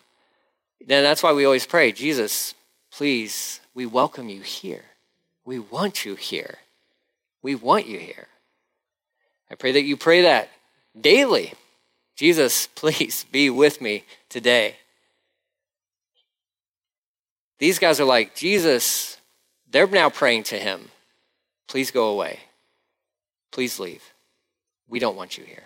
Then 0.84 1.02
that's 1.02 1.22
why 1.22 1.32
we 1.32 1.44
always 1.44 1.66
pray, 1.66 1.92
Jesus, 1.92 2.54
please, 2.90 3.60
we 3.74 3.86
welcome 3.86 4.28
you 4.28 4.40
here. 4.40 4.84
We 5.44 5.58
want 5.58 6.04
you 6.04 6.14
here. 6.14 6.58
We 7.42 7.54
want 7.54 7.86
you 7.86 7.98
here. 7.98 8.28
I 9.50 9.54
pray 9.54 9.72
that 9.72 9.82
you 9.82 9.96
pray 9.96 10.22
that 10.22 10.48
daily 10.98 11.54
Jesus, 12.20 12.66
please 12.74 13.24
be 13.32 13.48
with 13.48 13.80
me 13.80 14.04
today. 14.28 14.76
These 17.58 17.78
guys 17.78 17.98
are 17.98 18.04
like, 18.04 18.34
Jesus, 18.34 19.16
they're 19.70 19.86
now 19.86 20.10
praying 20.10 20.42
to 20.42 20.58
him. 20.58 20.90
Please 21.66 21.90
go 21.90 22.10
away. 22.10 22.40
Please 23.52 23.80
leave. 23.80 24.02
We 24.86 24.98
don't 24.98 25.16
want 25.16 25.38
you 25.38 25.44
here. 25.44 25.62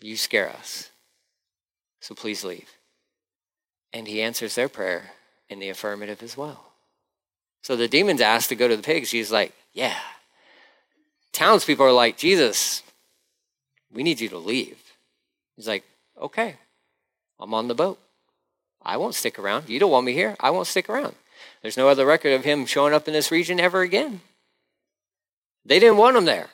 You 0.00 0.16
scare 0.16 0.48
us. 0.48 0.90
So 1.98 2.14
please 2.14 2.44
leave. 2.44 2.70
And 3.92 4.06
he 4.06 4.22
answers 4.22 4.54
their 4.54 4.68
prayer 4.68 5.10
in 5.48 5.58
the 5.58 5.70
affirmative 5.70 6.22
as 6.22 6.36
well. 6.36 6.66
So 7.62 7.74
the 7.74 7.88
demons 7.88 8.20
asked 8.20 8.50
to 8.50 8.54
go 8.54 8.68
to 8.68 8.76
the 8.76 8.82
pigs. 8.84 9.10
He's 9.10 9.32
like, 9.32 9.52
yeah. 9.72 9.98
Townspeople 11.32 11.84
are 11.84 11.90
like, 11.90 12.16
Jesus, 12.16 12.84
we 13.92 14.04
need 14.04 14.20
you 14.20 14.28
to 14.28 14.38
leave. 14.38 14.76
He's 15.60 15.68
like, 15.68 15.84
okay, 16.18 16.56
I'm 17.38 17.52
on 17.52 17.68
the 17.68 17.74
boat. 17.74 17.98
I 18.80 18.96
won't 18.96 19.14
stick 19.14 19.38
around. 19.38 19.68
You 19.68 19.78
don't 19.78 19.90
want 19.90 20.06
me 20.06 20.14
here. 20.14 20.34
I 20.40 20.48
won't 20.48 20.66
stick 20.66 20.88
around. 20.88 21.14
There's 21.60 21.76
no 21.76 21.86
other 21.86 22.06
record 22.06 22.32
of 22.32 22.44
him 22.44 22.64
showing 22.64 22.94
up 22.94 23.06
in 23.06 23.12
this 23.12 23.30
region 23.30 23.60
ever 23.60 23.82
again. 23.82 24.22
They 25.66 25.78
didn't 25.78 25.98
want 25.98 26.16
him 26.16 26.24
there. 26.24 26.48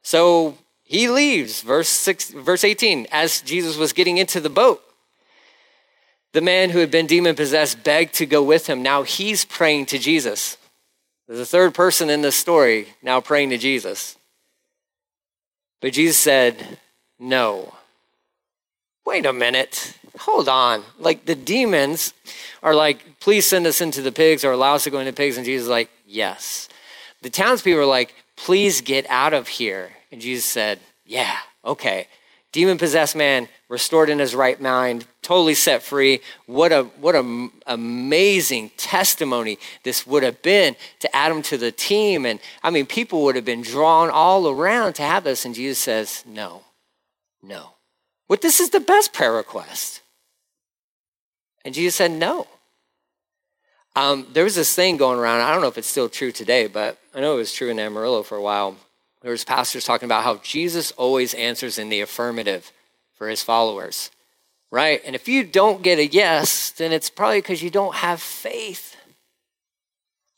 So 0.00 0.56
he 0.84 1.06
leaves. 1.06 1.60
Verse, 1.60 1.90
six, 1.90 2.30
verse 2.30 2.64
18 2.64 3.08
As 3.12 3.42
Jesus 3.42 3.76
was 3.76 3.92
getting 3.92 4.16
into 4.16 4.40
the 4.40 4.48
boat, 4.48 4.82
the 6.32 6.40
man 6.40 6.70
who 6.70 6.78
had 6.78 6.90
been 6.90 7.06
demon 7.06 7.36
possessed 7.36 7.84
begged 7.84 8.14
to 8.14 8.24
go 8.24 8.42
with 8.42 8.68
him. 8.68 8.82
Now 8.82 9.02
he's 9.02 9.44
praying 9.44 9.84
to 9.86 9.98
Jesus. 9.98 10.56
There's 11.28 11.40
a 11.40 11.44
third 11.44 11.74
person 11.74 12.08
in 12.08 12.22
this 12.22 12.36
story 12.36 12.86
now 13.02 13.20
praying 13.20 13.50
to 13.50 13.58
Jesus. 13.58 14.16
But 15.82 15.92
Jesus 15.92 16.18
said, 16.18 16.78
No 17.18 17.74
wait 19.06 19.24
a 19.24 19.32
minute, 19.32 19.96
hold 20.18 20.48
on. 20.48 20.82
Like 20.98 21.24
the 21.24 21.36
demons 21.36 22.12
are 22.62 22.74
like, 22.74 23.20
please 23.20 23.46
send 23.46 23.66
us 23.66 23.80
into 23.80 24.02
the 24.02 24.12
pigs 24.12 24.44
or 24.44 24.50
allow 24.50 24.74
us 24.74 24.84
to 24.84 24.90
go 24.90 24.98
into 24.98 25.12
pigs. 25.12 25.36
And 25.36 25.46
Jesus 25.46 25.64
is 25.64 25.70
like, 25.70 25.88
yes. 26.04 26.68
The 27.22 27.30
townspeople 27.30 27.80
are 27.80 27.86
like, 27.86 28.14
please 28.36 28.80
get 28.80 29.06
out 29.08 29.32
of 29.32 29.48
here. 29.48 29.92
And 30.10 30.20
Jesus 30.20 30.44
said, 30.44 30.80
yeah, 31.04 31.36
okay. 31.64 32.08
Demon 32.52 32.78
possessed 32.78 33.14
man 33.14 33.48
restored 33.68 34.08
in 34.08 34.18
his 34.18 34.34
right 34.34 34.60
mind, 34.60 35.06
totally 35.20 35.54
set 35.54 35.82
free. 35.82 36.20
What 36.46 36.72
a 36.72 36.84
what 36.84 37.14
a 37.14 37.48
amazing 37.66 38.70
testimony 38.78 39.58
this 39.82 40.06
would 40.06 40.22
have 40.22 40.40
been 40.40 40.74
to 41.00 41.14
add 41.14 41.32
him 41.32 41.42
to 41.42 41.58
the 41.58 41.70
team. 41.70 42.24
And 42.24 42.40
I 42.62 42.70
mean, 42.70 42.86
people 42.86 43.24
would 43.24 43.36
have 43.36 43.44
been 43.44 43.62
drawn 43.62 44.08
all 44.08 44.48
around 44.48 44.94
to 44.94 45.02
have 45.02 45.24
this. 45.24 45.44
And 45.44 45.54
Jesus 45.54 45.78
says, 45.78 46.24
no, 46.26 46.62
no. 47.42 47.75
What 48.26 48.42
this 48.42 48.60
is 48.60 48.70
the 48.70 48.80
best 48.80 49.12
prayer 49.12 49.32
request. 49.32 50.02
And 51.64 51.74
Jesus 51.74 51.94
said, 51.94 52.10
no. 52.10 52.46
Um, 53.94 54.26
there 54.32 54.44
was 54.44 54.54
this 54.54 54.74
thing 54.74 54.96
going 54.96 55.18
around. 55.18 55.40
I 55.40 55.52
don't 55.52 55.62
know 55.62 55.68
if 55.68 55.78
it's 55.78 55.88
still 55.88 56.08
true 56.08 56.30
today, 56.30 56.66
but 56.66 56.98
I 57.14 57.20
know 57.20 57.34
it 57.34 57.38
was 57.38 57.52
true 57.52 57.70
in 57.70 57.78
Amarillo 57.78 58.22
for 58.22 58.36
a 58.36 58.42
while. 58.42 58.76
There 59.22 59.30
was 59.30 59.44
pastors 59.44 59.84
talking 59.84 60.06
about 60.06 60.22
how 60.22 60.36
Jesus 60.36 60.92
always 60.92 61.34
answers 61.34 61.78
in 61.78 61.88
the 61.88 62.00
affirmative 62.00 62.70
for 63.14 63.28
his 63.28 63.42
followers, 63.42 64.10
right? 64.70 65.00
And 65.04 65.16
if 65.16 65.28
you 65.28 65.42
don't 65.44 65.82
get 65.82 65.98
a 65.98 66.06
yes, 66.06 66.70
then 66.70 66.92
it's 66.92 67.08
probably 67.08 67.38
because 67.38 67.62
you 67.62 67.70
don't 67.70 67.94
have 67.96 68.20
faith. 68.20 68.96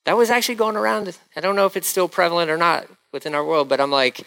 That 0.05 0.17
was 0.17 0.31
actually 0.31 0.55
going 0.55 0.77
around. 0.77 1.19
I 1.37 1.41
don't 1.41 1.57
know 1.57 1.67
if 1.67 1.77
it's 1.77 1.89
still 1.89 2.09
prevalent 2.09 2.51
or 2.51 2.57
not 2.57 2.87
within 3.13 3.35
our 3.35 3.45
world, 3.45 3.69
but 3.69 3.81
I'm 3.81 3.91
like, 3.91 4.25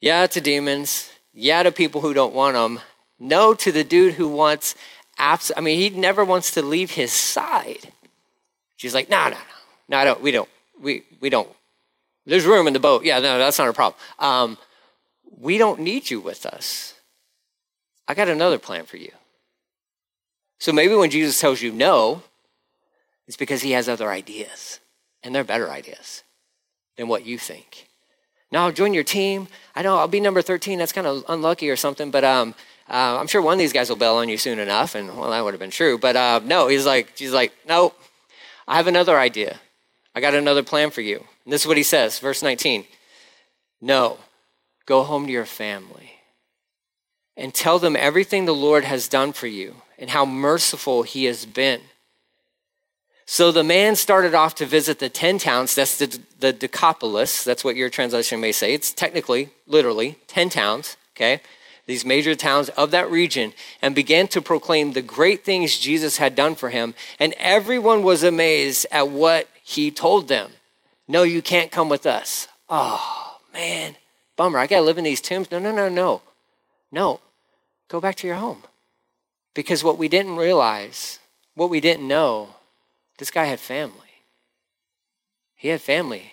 yeah, 0.00 0.26
to 0.28 0.40
demons, 0.40 1.10
yeah 1.36 1.62
to 1.62 1.70
people 1.70 2.00
who 2.00 2.14
don't 2.14 2.34
want 2.34 2.54
them, 2.54 2.80
no 3.20 3.54
to 3.54 3.70
the 3.70 3.84
dude 3.84 4.14
who 4.14 4.26
wants 4.26 4.74
abs- 5.18 5.52
I 5.56 5.60
mean, 5.60 5.78
he 5.78 5.90
never 5.90 6.24
wants 6.24 6.50
to 6.52 6.62
leave 6.62 6.92
his 6.92 7.12
side. 7.12 7.92
She's 8.76 8.94
like, 8.94 9.08
no, 9.08 9.24
no, 9.24 9.30
no, 9.30 9.36
no, 9.88 9.96
I 9.98 10.04
don't, 10.04 10.20
we 10.20 10.30
don't, 10.30 10.48
we, 10.80 11.04
we 11.20 11.30
don't. 11.30 11.48
There's 12.24 12.44
room 12.44 12.66
in 12.66 12.72
the 12.72 12.80
boat. 12.80 13.04
Yeah, 13.04 13.20
no, 13.20 13.38
that's 13.38 13.58
not 13.58 13.68
a 13.68 13.72
problem. 13.72 14.00
Um, 14.18 14.58
we 15.38 15.58
don't 15.58 15.80
need 15.80 16.10
you 16.10 16.20
with 16.20 16.44
us. 16.44 16.94
I 18.08 18.14
got 18.14 18.28
another 18.28 18.58
plan 18.58 18.84
for 18.84 18.96
you. 18.96 19.12
So 20.58 20.72
maybe 20.72 20.94
when 20.94 21.10
Jesus 21.10 21.40
tells 21.40 21.62
you 21.62 21.72
no, 21.72 22.22
it's 23.26 23.36
because 23.36 23.62
he 23.62 23.72
has 23.72 23.88
other 23.88 24.10
ideas, 24.10 24.80
and 25.22 25.34
they're 25.34 25.44
better 25.44 25.70
ideas 25.70 26.22
than 26.96 27.08
what 27.08 27.26
you 27.26 27.38
think. 27.38 27.88
No, 28.52 28.60
I'll 28.60 28.72
join 28.72 28.94
your 28.94 29.04
team. 29.04 29.48
I 29.74 29.82
know 29.82 29.98
I'll 29.98 30.08
be 30.08 30.20
number 30.20 30.42
13. 30.42 30.78
That's 30.78 30.92
kind 30.92 31.06
of 31.06 31.24
unlucky 31.28 31.68
or 31.68 31.76
something, 31.76 32.10
but 32.10 32.24
um, 32.24 32.54
uh, 32.88 33.18
I'm 33.18 33.26
sure 33.26 33.42
one 33.42 33.54
of 33.54 33.58
these 33.58 33.72
guys 33.72 33.88
will 33.88 33.96
bail 33.96 34.14
on 34.14 34.28
you 34.28 34.38
soon 34.38 34.58
enough. 34.58 34.94
And 34.94 35.16
well, 35.16 35.30
that 35.30 35.42
would 35.42 35.54
have 35.54 35.60
been 35.60 35.70
true. 35.70 35.98
But 35.98 36.16
uh, 36.16 36.40
no, 36.44 36.68
he's 36.68 36.86
like, 36.86 37.12
she's 37.16 37.32
like, 37.32 37.52
no, 37.68 37.92
I 38.68 38.76
have 38.76 38.86
another 38.86 39.18
idea. 39.18 39.58
I 40.14 40.20
got 40.20 40.34
another 40.34 40.62
plan 40.62 40.90
for 40.90 41.00
you. 41.00 41.24
And 41.44 41.52
this 41.52 41.62
is 41.62 41.66
what 41.66 41.76
he 41.76 41.82
says, 41.82 42.18
verse 42.18 42.42
19. 42.42 42.84
No, 43.80 44.18
go 44.86 45.02
home 45.02 45.26
to 45.26 45.32
your 45.32 45.44
family 45.44 46.12
and 47.36 47.52
tell 47.52 47.78
them 47.78 47.96
everything 47.96 48.44
the 48.44 48.54
Lord 48.54 48.84
has 48.84 49.08
done 49.08 49.32
for 49.32 49.46
you 49.46 49.76
and 49.98 50.10
how 50.10 50.24
merciful 50.24 51.02
he 51.02 51.24
has 51.24 51.44
been. 51.44 51.82
So 53.26 53.50
the 53.50 53.64
man 53.64 53.96
started 53.96 54.34
off 54.34 54.54
to 54.56 54.66
visit 54.66 55.00
the 55.00 55.08
10 55.08 55.38
towns. 55.38 55.74
That's 55.74 55.98
the, 55.98 56.20
the 56.38 56.52
Decapolis. 56.52 57.42
That's 57.42 57.64
what 57.64 57.74
your 57.74 57.90
translation 57.90 58.40
may 58.40 58.52
say. 58.52 58.72
It's 58.72 58.92
technically, 58.92 59.50
literally, 59.66 60.18
10 60.28 60.48
towns, 60.48 60.96
okay? 61.16 61.40
These 61.86 62.04
major 62.04 62.36
towns 62.36 62.68
of 62.70 62.92
that 62.92 63.10
region, 63.10 63.52
and 63.82 63.96
began 63.96 64.28
to 64.28 64.40
proclaim 64.40 64.92
the 64.92 65.02
great 65.02 65.44
things 65.44 65.76
Jesus 65.76 66.18
had 66.18 66.36
done 66.36 66.54
for 66.54 66.70
him. 66.70 66.94
And 67.18 67.34
everyone 67.38 68.04
was 68.04 68.22
amazed 68.22 68.86
at 68.92 69.08
what 69.08 69.48
he 69.62 69.90
told 69.90 70.28
them. 70.28 70.52
No, 71.08 71.24
you 71.24 71.42
can't 71.42 71.72
come 71.72 71.88
with 71.88 72.06
us. 72.06 72.46
Oh, 72.68 73.38
man, 73.52 73.96
bummer. 74.36 74.58
I 74.58 74.68
got 74.68 74.76
to 74.76 74.82
live 74.82 74.98
in 74.98 75.04
these 75.04 75.20
tombs. 75.20 75.50
No, 75.50 75.58
no, 75.58 75.72
no, 75.72 75.88
no. 75.88 76.22
No, 76.92 77.20
go 77.88 78.00
back 78.00 78.14
to 78.16 78.26
your 78.26 78.36
home. 78.36 78.62
Because 79.54 79.82
what 79.82 79.98
we 79.98 80.08
didn't 80.08 80.36
realize, 80.36 81.18
what 81.54 81.70
we 81.70 81.80
didn't 81.80 82.06
know, 82.06 82.55
this 83.18 83.30
guy 83.30 83.44
had 83.44 83.60
family. 83.60 83.92
He 85.54 85.68
had 85.68 85.80
family 85.80 86.32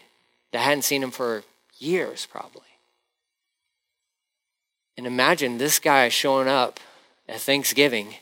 that 0.52 0.60
hadn't 0.60 0.84
seen 0.84 1.02
him 1.02 1.12
for 1.12 1.44
years, 1.78 2.26
probably. 2.26 2.62
And 4.98 5.08
imagine 5.08 5.58
this 5.58 5.80
guy 5.80 6.10
showing 6.10 6.48
up 6.48 6.80
at 7.28 7.40
Thanksgiving, 7.40 8.16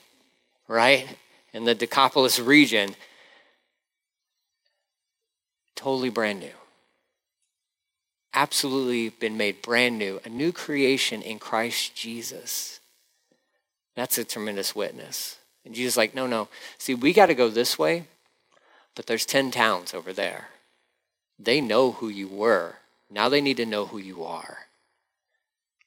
right, 0.68 1.18
in 1.54 1.66
the 1.66 1.76
Decapolis 1.76 2.40
region, 2.40 2.96
totally 5.76 6.10
brand 6.10 6.40
new. 6.40 6.54
Absolutely 8.34 9.10
been 9.10 9.36
made 9.36 9.62
brand 9.62 9.98
new, 9.98 10.22
a 10.24 10.30
new 10.30 10.54
creation 10.54 11.22
in 11.22 11.40
Christ 11.40 11.94
Jesus. 11.96 12.80
That's 13.96 14.18
a 14.18 14.24
tremendous 14.24 14.74
witness. 14.74 15.38
And 15.66 15.76
Jesus 15.76 15.98
like, 15.98 16.16
no, 16.16 16.28
no. 16.28 16.48
See, 16.78 16.96
we 16.96 17.12
got 17.12 17.26
to 17.26 17.36
go 17.36 17.50
this 17.50 17.78
way 17.78 18.06
but 18.96 19.06
there's 19.06 19.26
10 19.26 19.52
towns 19.52 19.94
over 19.94 20.14
there. 20.14 20.50
They 21.40 21.62
know 21.62 21.94
who 21.94 22.10
you 22.10 22.28
were. 22.28 22.76
Now 23.10 23.30
they 23.30 23.42
need 23.42 23.58
to 23.58 23.66
know 23.66 23.86
who 23.86 23.98
you 23.98 24.24
are. 24.24 24.68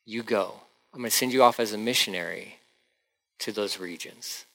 You 0.04 0.22
go. 0.22 0.60
I'm 0.92 1.00
going 1.00 1.10
to 1.10 1.16
send 1.16 1.32
you 1.32 1.42
off 1.42 1.60
as 1.60 1.72
a 1.72 1.78
missionary 1.78 2.58
to 3.40 3.52
those 3.52 3.78
regions. 3.78 4.46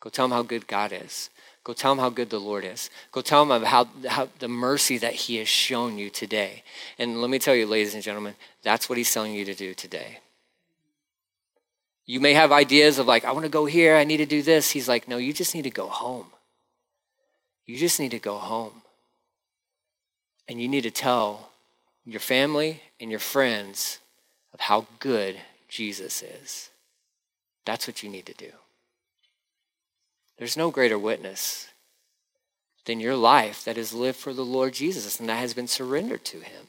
Go 0.00 0.10
tell 0.10 0.28
them 0.28 0.36
how 0.36 0.42
good 0.42 0.66
God 0.66 0.92
is. 0.92 1.30
Go 1.64 1.72
tell 1.72 1.92
them 1.92 1.98
how 1.98 2.10
good 2.10 2.28
the 2.28 2.38
Lord 2.38 2.64
is. 2.64 2.90
Go 3.10 3.22
tell 3.22 3.44
them 3.44 3.62
how, 3.62 3.88
how 4.06 4.28
the 4.38 4.48
mercy 4.48 4.98
that 4.98 5.14
He 5.14 5.36
has 5.36 5.48
shown 5.48 5.96
you 5.96 6.10
today. 6.10 6.62
And 6.98 7.22
let 7.22 7.30
me 7.30 7.38
tell 7.38 7.54
you, 7.54 7.66
ladies 7.66 7.94
and 7.94 8.02
gentlemen, 8.02 8.34
that's 8.62 8.88
what 8.88 8.98
He's 8.98 9.12
telling 9.12 9.34
you 9.34 9.46
to 9.46 9.54
do 9.54 9.72
today. 9.72 10.18
You 12.06 12.20
may 12.20 12.34
have 12.34 12.52
ideas 12.52 12.98
of 12.98 13.06
like, 13.06 13.24
I 13.24 13.32
want 13.32 13.44
to 13.44 13.50
go 13.50 13.64
here, 13.64 13.96
I 13.96 14.04
need 14.04 14.18
to 14.18 14.26
do 14.26 14.42
this. 14.42 14.70
He's 14.70 14.88
like, 14.88 15.08
no, 15.08 15.16
you 15.16 15.32
just 15.32 15.54
need 15.54 15.62
to 15.62 15.70
go 15.70 15.88
home. 15.88 16.26
You 17.66 17.76
just 17.76 17.98
need 18.00 18.10
to 18.10 18.18
go 18.18 18.36
home. 18.36 18.82
And 20.48 20.60
you 20.60 20.68
need 20.68 20.82
to 20.82 20.90
tell 20.90 21.50
your 22.04 22.20
family 22.20 22.82
and 23.00 23.10
your 23.10 23.20
friends 23.20 23.98
of 24.52 24.60
how 24.60 24.86
good 24.98 25.36
Jesus 25.68 26.22
is. 26.22 26.70
That's 27.64 27.86
what 27.86 28.02
you 28.02 28.10
need 28.10 28.26
to 28.26 28.34
do. 28.34 28.50
There's 30.38 30.56
no 30.56 30.70
greater 30.70 30.98
witness 30.98 31.68
than 32.84 33.00
your 33.00 33.16
life 33.16 33.64
that 33.64 33.78
is 33.78 33.94
lived 33.94 34.18
for 34.18 34.34
the 34.34 34.44
Lord 34.44 34.74
Jesus 34.74 35.18
and 35.18 35.28
that 35.28 35.38
has 35.38 35.54
been 35.54 35.68
surrendered 35.68 36.24
to 36.26 36.40
Him. 36.40 36.66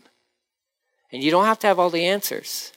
And 1.11 1.21
you 1.23 1.31
don't 1.31 1.45
have 1.45 1.59
to 1.59 1.67
have 1.67 1.79
all 1.79 1.89
the 1.89 2.05
answers. 2.05 2.71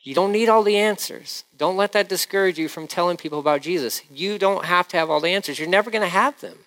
You 0.00 0.14
don't 0.14 0.32
need 0.32 0.48
all 0.48 0.62
the 0.62 0.76
answers. 0.76 1.44
Don't 1.56 1.76
let 1.76 1.92
that 1.92 2.08
discourage 2.08 2.58
you 2.58 2.68
from 2.68 2.86
telling 2.86 3.16
people 3.16 3.38
about 3.38 3.62
Jesus. 3.62 4.02
You 4.10 4.38
don't 4.38 4.64
have 4.64 4.88
to 4.88 4.96
have 4.96 5.10
all 5.10 5.20
the 5.20 5.28
answers. 5.28 5.58
You're 5.58 5.68
never 5.68 5.90
going 5.90 6.02
to 6.02 6.08
have 6.08 6.40
them. 6.40 6.58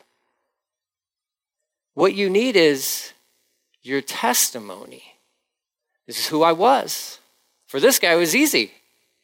What 1.96 2.14
you 2.14 2.30
need 2.30 2.56
is 2.56 3.14
your 3.82 4.02
testimony. 4.02 5.04
This 6.06 6.20
is 6.20 6.28
who 6.28 6.44
I 6.44 6.52
was. 6.52 7.20
For 7.68 7.80
this 7.80 7.98
guy, 7.98 8.14
it 8.14 8.18
was 8.18 8.36
easy. 8.36 8.72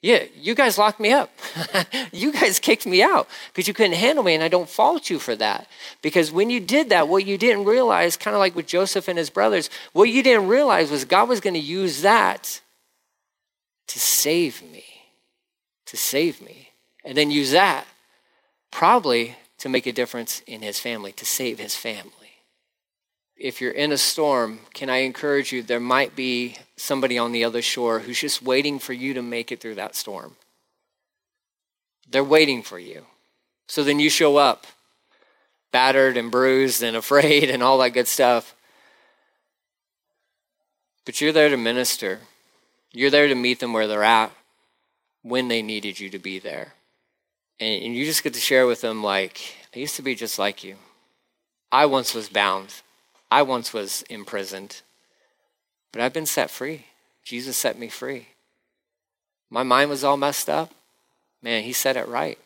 Yeah, 0.02 0.24
you 0.36 0.56
guys 0.56 0.80
locked 0.80 1.00
me 1.00 1.12
up. 1.12 1.30
you 2.12 2.32
guys 2.32 2.60
kicked 2.60 2.88
me 2.88 3.04
out 3.04 3.28
because 3.50 3.68
you 3.68 3.74
couldn't 3.74 3.98
handle 3.98 4.24
me, 4.24 4.34
and 4.34 4.44
I 4.44 4.48
don't 4.48 4.70
fault 4.70 5.12
you 5.12 5.20
for 5.20 5.36
that. 5.36 5.68
Because 6.02 6.32
when 6.32 6.50
you 6.50 6.60
did 6.60 6.90
that, 6.90 7.08
what 7.08 7.26
you 7.26 7.38
didn't 7.38 7.66
realize, 7.66 8.18
kind 8.18 8.34
of 8.34 8.40
like 8.40 8.56
with 8.56 8.66
Joseph 8.66 9.08
and 9.08 9.18
his 9.18 9.30
brothers, 9.30 9.70
what 9.94 10.10
you 10.10 10.24
didn't 10.24 10.48
realize 10.48 10.90
was 10.90 11.06
God 11.06 11.30
was 11.30 11.40
going 11.40 11.54
to 11.54 11.60
use 11.60 12.02
that 12.02 12.62
to 13.88 14.00
save 14.00 14.64
me, 14.64 14.86
to 15.86 15.98
save 15.98 16.42
me, 16.42 16.70
and 17.04 17.16
then 17.16 17.30
use 17.30 17.52
that 17.52 17.86
probably 18.72 19.36
to 19.60 19.70
make 19.70 19.86
a 19.86 19.92
difference 19.92 20.42
in 20.48 20.62
his 20.62 20.80
family, 20.80 21.12
to 21.12 21.26
save 21.26 21.60
his 21.60 21.76
family 21.76 22.21
if 23.42 23.60
you're 23.60 23.72
in 23.72 23.92
a 23.92 23.98
storm, 23.98 24.60
can 24.74 24.90
I 24.90 24.98
encourage 24.98 25.52
you? 25.52 25.64
There 25.64 25.80
might 25.80 26.16
be 26.16 26.58
somebody 26.78 27.18
on 27.18 27.32
the 27.32 27.44
other 27.44 27.62
shore 27.62 28.00
who's 28.00 28.20
just 28.20 28.44
waiting 28.44 28.78
for 28.78 28.94
you 28.94 29.16
to 29.16 29.22
make 29.22 29.52
it 29.52 29.60
through 29.60 29.76
that 29.76 29.96
storm. 29.96 30.36
They're 32.10 32.24
waiting 32.24 32.62
for 32.62 32.78
you. 32.78 33.06
So 33.68 33.84
then 33.84 34.00
you 34.00 34.10
show 34.10 34.38
up, 34.38 34.68
battered 35.72 36.18
and 36.18 36.30
bruised 36.30 36.84
and 36.84 36.96
afraid 37.04 37.50
and 37.50 37.64
all 37.64 37.80
that 37.80 37.92
good 37.92 38.08
stuff. 38.08 38.56
But 41.06 41.20
you're 41.20 41.32
there 41.32 41.50
to 41.50 41.58
minister. 41.58 42.20
You're 42.92 43.10
there 43.10 43.28
to 43.28 43.36
meet 43.36 43.60
them 43.60 43.74
where 43.74 43.88
they're 43.88 44.04
at 44.04 44.32
when 45.24 45.48
they 45.48 45.64
needed 45.64 46.00
you 46.00 46.10
to 46.12 46.20
be 46.20 46.38
there. 46.38 46.74
And, 47.60 47.96
you 47.96 48.06
just 48.06 48.24
get 48.24 48.34
to 48.34 48.40
share 48.40 48.66
with 48.66 48.82
them, 48.82 49.04
like, 49.04 49.40
I 49.76 49.80
used 49.80 49.96
to 49.98 50.02
be 50.02 50.16
just 50.16 50.40
like 50.40 50.64
you. 50.64 50.78
I 51.72 51.86
once 51.86 52.16
was 52.16 52.28
bound. 52.28 52.74
I 53.32 53.44
once 53.44 53.74
was 53.74 54.04
imprisoned, 54.10 54.82
but 55.94 56.02
I've 56.02 56.14
been 56.14 56.26
set 56.26 56.52
free. 56.52 56.88
Jesus 57.24 57.56
set 57.56 57.80
me 57.80 57.88
free. 57.88 58.28
My 59.50 59.64
mind 59.64 59.90
was 59.90 60.04
all 60.04 60.18
messed 60.18 60.50
up. 60.50 60.74
Man, 61.42 61.64
he 61.64 61.72
set 61.72 61.96
it 61.96 62.08
right. 62.08 62.38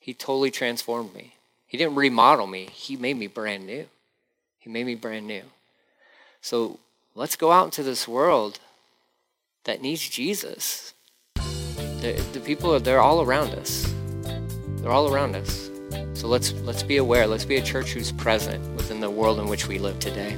He 0.00 0.12
totally 0.12 0.50
transformed 0.50 1.14
me. 1.14 1.34
He 1.68 1.78
didn't 1.78 1.94
remodel 1.94 2.46
me, 2.46 2.68
he 2.72 2.96
made 2.96 3.16
me 3.16 3.28
brand 3.28 3.64
new. 3.64 3.86
He 4.58 4.68
made 4.68 4.86
me 4.86 4.94
brand 4.94 5.26
new. 5.26 5.42
So 6.40 6.78
let's 7.14 7.36
go 7.36 7.50
out 7.50 7.64
into 7.66 7.82
this 7.82 8.06
world 8.06 8.58
that 9.64 9.80
needs 9.80 10.08
Jesus. 10.08 10.92
The, 11.34 12.22
the 12.32 12.40
people, 12.40 12.74
are, 12.74 12.78
they're 12.78 13.00
all 13.00 13.22
around 13.22 13.54
us. 13.54 13.92
They're 14.76 14.90
all 14.90 15.12
around 15.12 15.36
us. 15.36 15.71
So 16.14 16.28
let's 16.28 16.52
let's 16.62 16.82
be 16.82 16.98
aware. 16.98 17.26
Let's 17.26 17.44
be 17.44 17.56
a 17.56 17.62
church 17.62 17.92
who's 17.92 18.12
present 18.12 18.64
within 18.76 19.00
the 19.00 19.10
world 19.10 19.38
in 19.38 19.46
which 19.46 19.68
we 19.68 19.78
live 19.78 19.98
today. 19.98 20.36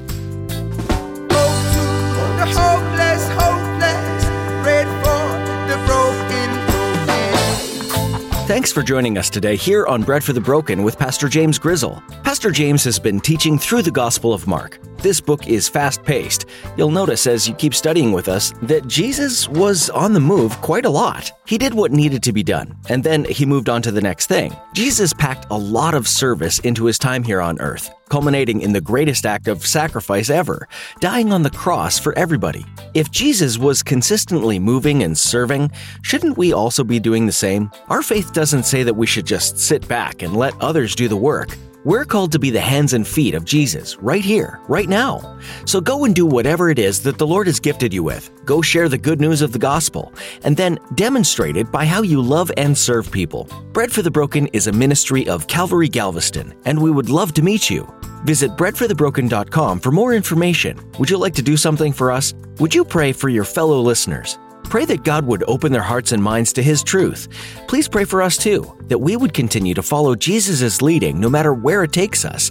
Thanks 8.46 8.70
for 8.70 8.82
joining 8.82 9.16
us 9.16 9.30
today 9.30 9.56
here 9.56 9.86
on 9.86 10.02
Bread 10.02 10.22
for 10.22 10.32
the 10.32 10.40
Broken 10.40 10.82
with 10.82 10.98
Pastor 10.98 11.28
James 11.28 11.58
Grizzle. 11.58 12.02
Pastor 12.22 12.50
James 12.50 12.84
has 12.84 12.98
been 12.98 13.18
teaching 13.18 13.58
through 13.58 13.82
the 13.82 13.90
Gospel 13.90 14.34
of 14.34 14.46
Mark. 14.46 14.78
This 15.04 15.20
book 15.20 15.46
is 15.46 15.68
fast 15.68 16.02
paced. 16.02 16.46
You'll 16.78 16.90
notice 16.90 17.26
as 17.26 17.46
you 17.46 17.52
keep 17.52 17.74
studying 17.74 18.10
with 18.10 18.26
us 18.26 18.54
that 18.62 18.86
Jesus 18.86 19.46
was 19.50 19.90
on 19.90 20.14
the 20.14 20.18
move 20.18 20.58
quite 20.62 20.86
a 20.86 20.88
lot. 20.90 21.30
He 21.46 21.58
did 21.58 21.74
what 21.74 21.92
needed 21.92 22.22
to 22.22 22.32
be 22.32 22.42
done, 22.42 22.74
and 22.88 23.04
then 23.04 23.26
he 23.26 23.44
moved 23.44 23.68
on 23.68 23.82
to 23.82 23.90
the 23.90 24.00
next 24.00 24.28
thing. 24.28 24.56
Jesus 24.72 25.12
packed 25.12 25.46
a 25.50 25.58
lot 25.58 25.92
of 25.92 26.08
service 26.08 26.58
into 26.60 26.86
his 26.86 26.98
time 26.98 27.22
here 27.22 27.42
on 27.42 27.60
earth, 27.60 27.90
culminating 28.08 28.62
in 28.62 28.72
the 28.72 28.80
greatest 28.80 29.26
act 29.26 29.46
of 29.46 29.66
sacrifice 29.66 30.30
ever, 30.30 30.66
dying 31.00 31.34
on 31.34 31.42
the 31.42 31.50
cross 31.50 31.98
for 31.98 32.16
everybody. 32.18 32.64
If 32.94 33.10
Jesus 33.10 33.58
was 33.58 33.82
consistently 33.82 34.58
moving 34.58 35.02
and 35.02 35.18
serving, 35.18 35.70
shouldn't 36.00 36.38
we 36.38 36.54
also 36.54 36.82
be 36.82 36.98
doing 36.98 37.26
the 37.26 37.30
same? 37.32 37.70
Our 37.90 38.00
faith 38.00 38.32
doesn't 38.32 38.62
say 38.62 38.82
that 38.84 38.96
we 38.96 39.06
should 39.06 39.26
just 39.26 39.58
sit 39.58 39.86
back 39.86 40.22
and 40.22 40.34
let 40.34 40.58
others 40.62 40.94
do 40.94 41.08
the 41.08 41.14
work. 41.18 41.54
We're 41.84 42.06
called 42.06 42.32
to 42.32 42.38
be 42.38 42.48
the 42.48 42.62
hands 42.62 42.94
and 42.94 43.06
feet 43.06 43.34
of 43.34 43.44
Jesus 43.44 43.98
right 43.98 44.24
here, 44.24 44.58
right 44.68 44.88
now. 44.88 45.38
So 45.66 45.82
go 45.82 46.06
and 46.06 46.14
do 46.14 46.24
whatever 46.24 46.70
it 46.70 46.78
is 46.78 47.02
that 47.02 47.18
the 47.18 47.26
Lord 47.26 47.46
has 47.46 47.60
gifted 47.60 47.92
you 47.92 48.02
with. 48.02 48.30
Go 48.46 48.62
share 48.62 48.88
the 48.88 48.96
good 48.96 49.20
news 49.20 49.42
of 49.42 49.52
the 49.52 49.58
gospel, 49.58 50.10
and 50.44 50.56
then 50.56 50.78
demonstrate 50.94 51.58
it 51.58 51.70
by 51.70 51.84
how 51.84 52.00
you 52.00 52.22
love 52.22 52.50
and 52.56 52.76
serve 52.76 53.12
people. 53.12 53.46
Bread 53.74 53.92
for 53.92 54.00
the 54.00 54.10
Broken 54.10 54.46
is 54.54 54.66
a 54.66 54.72
ministry 54.72 55.28
of 55.28 55.46
Calvary 55.46 55.90
Galveston, 55.90 56.54
and 56.64 56.80
we 56.80 56.90
would 56.90 57.10
love 57.10 57.34
to 57.34 57.42
meet 57.42 57.68
you. 57.68 57.86
Visit 58.24 58.52
breadforthebroken.com 58.52 59.80
for 59.80 59.92
more 59.92 60.14
information. 60.14 60.80
Would 60.98 61.10
you 61.10 61.18
like 61.18 61.34
to 61.34 61.42
do 61.42 61.58
something 61.58 61.92
for 61.92 62.10
us? 62.10 62.32
Would 62.60 62.74
you 62.74 62.86
pray 62.86 63.12
for 63.12 63.28
your 63.28 63.44
fellow 63.44 63.78
listeners? 63.80 64.38
Pray 64.64 64.84
that 64.86 65.04
God 65.04 65.24
would 65.26 65.44
open 65.46 65.72
their 65.72 65.82
hearts 65.82 66.12
and 66.12 66.22
minds 66.22 66.52
to 66.54 66.62
His 66.62 66.82
truth. 66.82 67.28
Please 67.68 67.88
pray 67.88 68.04
for 68.04 68.22
us 68.22 68.36
too, 68.36 68.76
that 68.88 68.98
we 68.98 69.16
would 69.16 69.32
continue 69.32 69.74
to 69.74 69.82
follow 69.82 70.14
Jesus' 70.14 70.82
leading 70.82 71.20
no 71.20 71.28
matter 71.28 71.54
where 71.54 71.84
it 71.84 71.92
takes 71.92 72.24
us. 72.24 72.50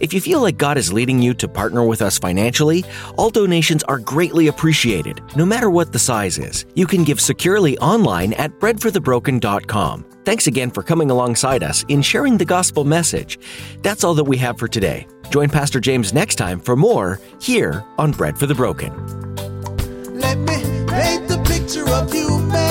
If 0.00 0.12
you 0.14 0.20
feel 0.20 0.40
like 0.40 0.56
God 0.56 0.78
is 0.78 0.92
leading 0.92 1.20
you 1.20 1.34
to 1.34 1.48
partner 1.48 1.84
with 1.84 2.00
us 2.02 2.18
financially, 2.18 2.84
all 3.16 3.30
donations 3.30 3.82
are 3.84 3.98
greatly 3.98 4.46
appreciated, 4.46 5.20
no 5.36 5.44
matter 5.44 5.70
what 5.70 5.92
the 5.92 5.98
size 5.98 6.38
is. 6.38 6.64
You 6.74 6.86
can 6.86 7.02
give 7.04 7.20
securely 7.20 7.76
online 7.78 8.34
at 8.34 8.58
breadforthebroken.com. 8.60 10.04
Thanks 10.24 10.46
again 10.46 10.70
for 10.70 10.82
coming 10.82 11.10
alongside 11.10 11.62
us 11.62 11.84
in 11.88 12.02
sharing 12.02 12.38
the 12.38 12.44
gospel 12.44 12.84
message. 12.84 13.38
That's 13.82 14.04
all 14.04 14.14
that 14.14 14.24
we 14.24 14.36
have 14.38 14.58
for 14.58 14.68
today. 14.68 15.06
Join 15.30 15.48
Pastor 15.48 15.80
James 15.80 16.14
next 16.14 16.36
time 16.36 16.60
for 16.60 16.76
more 16.76 17.20
here 17.40 17.84
on 17.98 18.12
Bread 18.12 18.38
for 18.38 18.46
the 18.46 18.54
Broken. 18.54 19.23
Picture 21.64 21.88
of 21.88 22.14
you, 22.14 22.63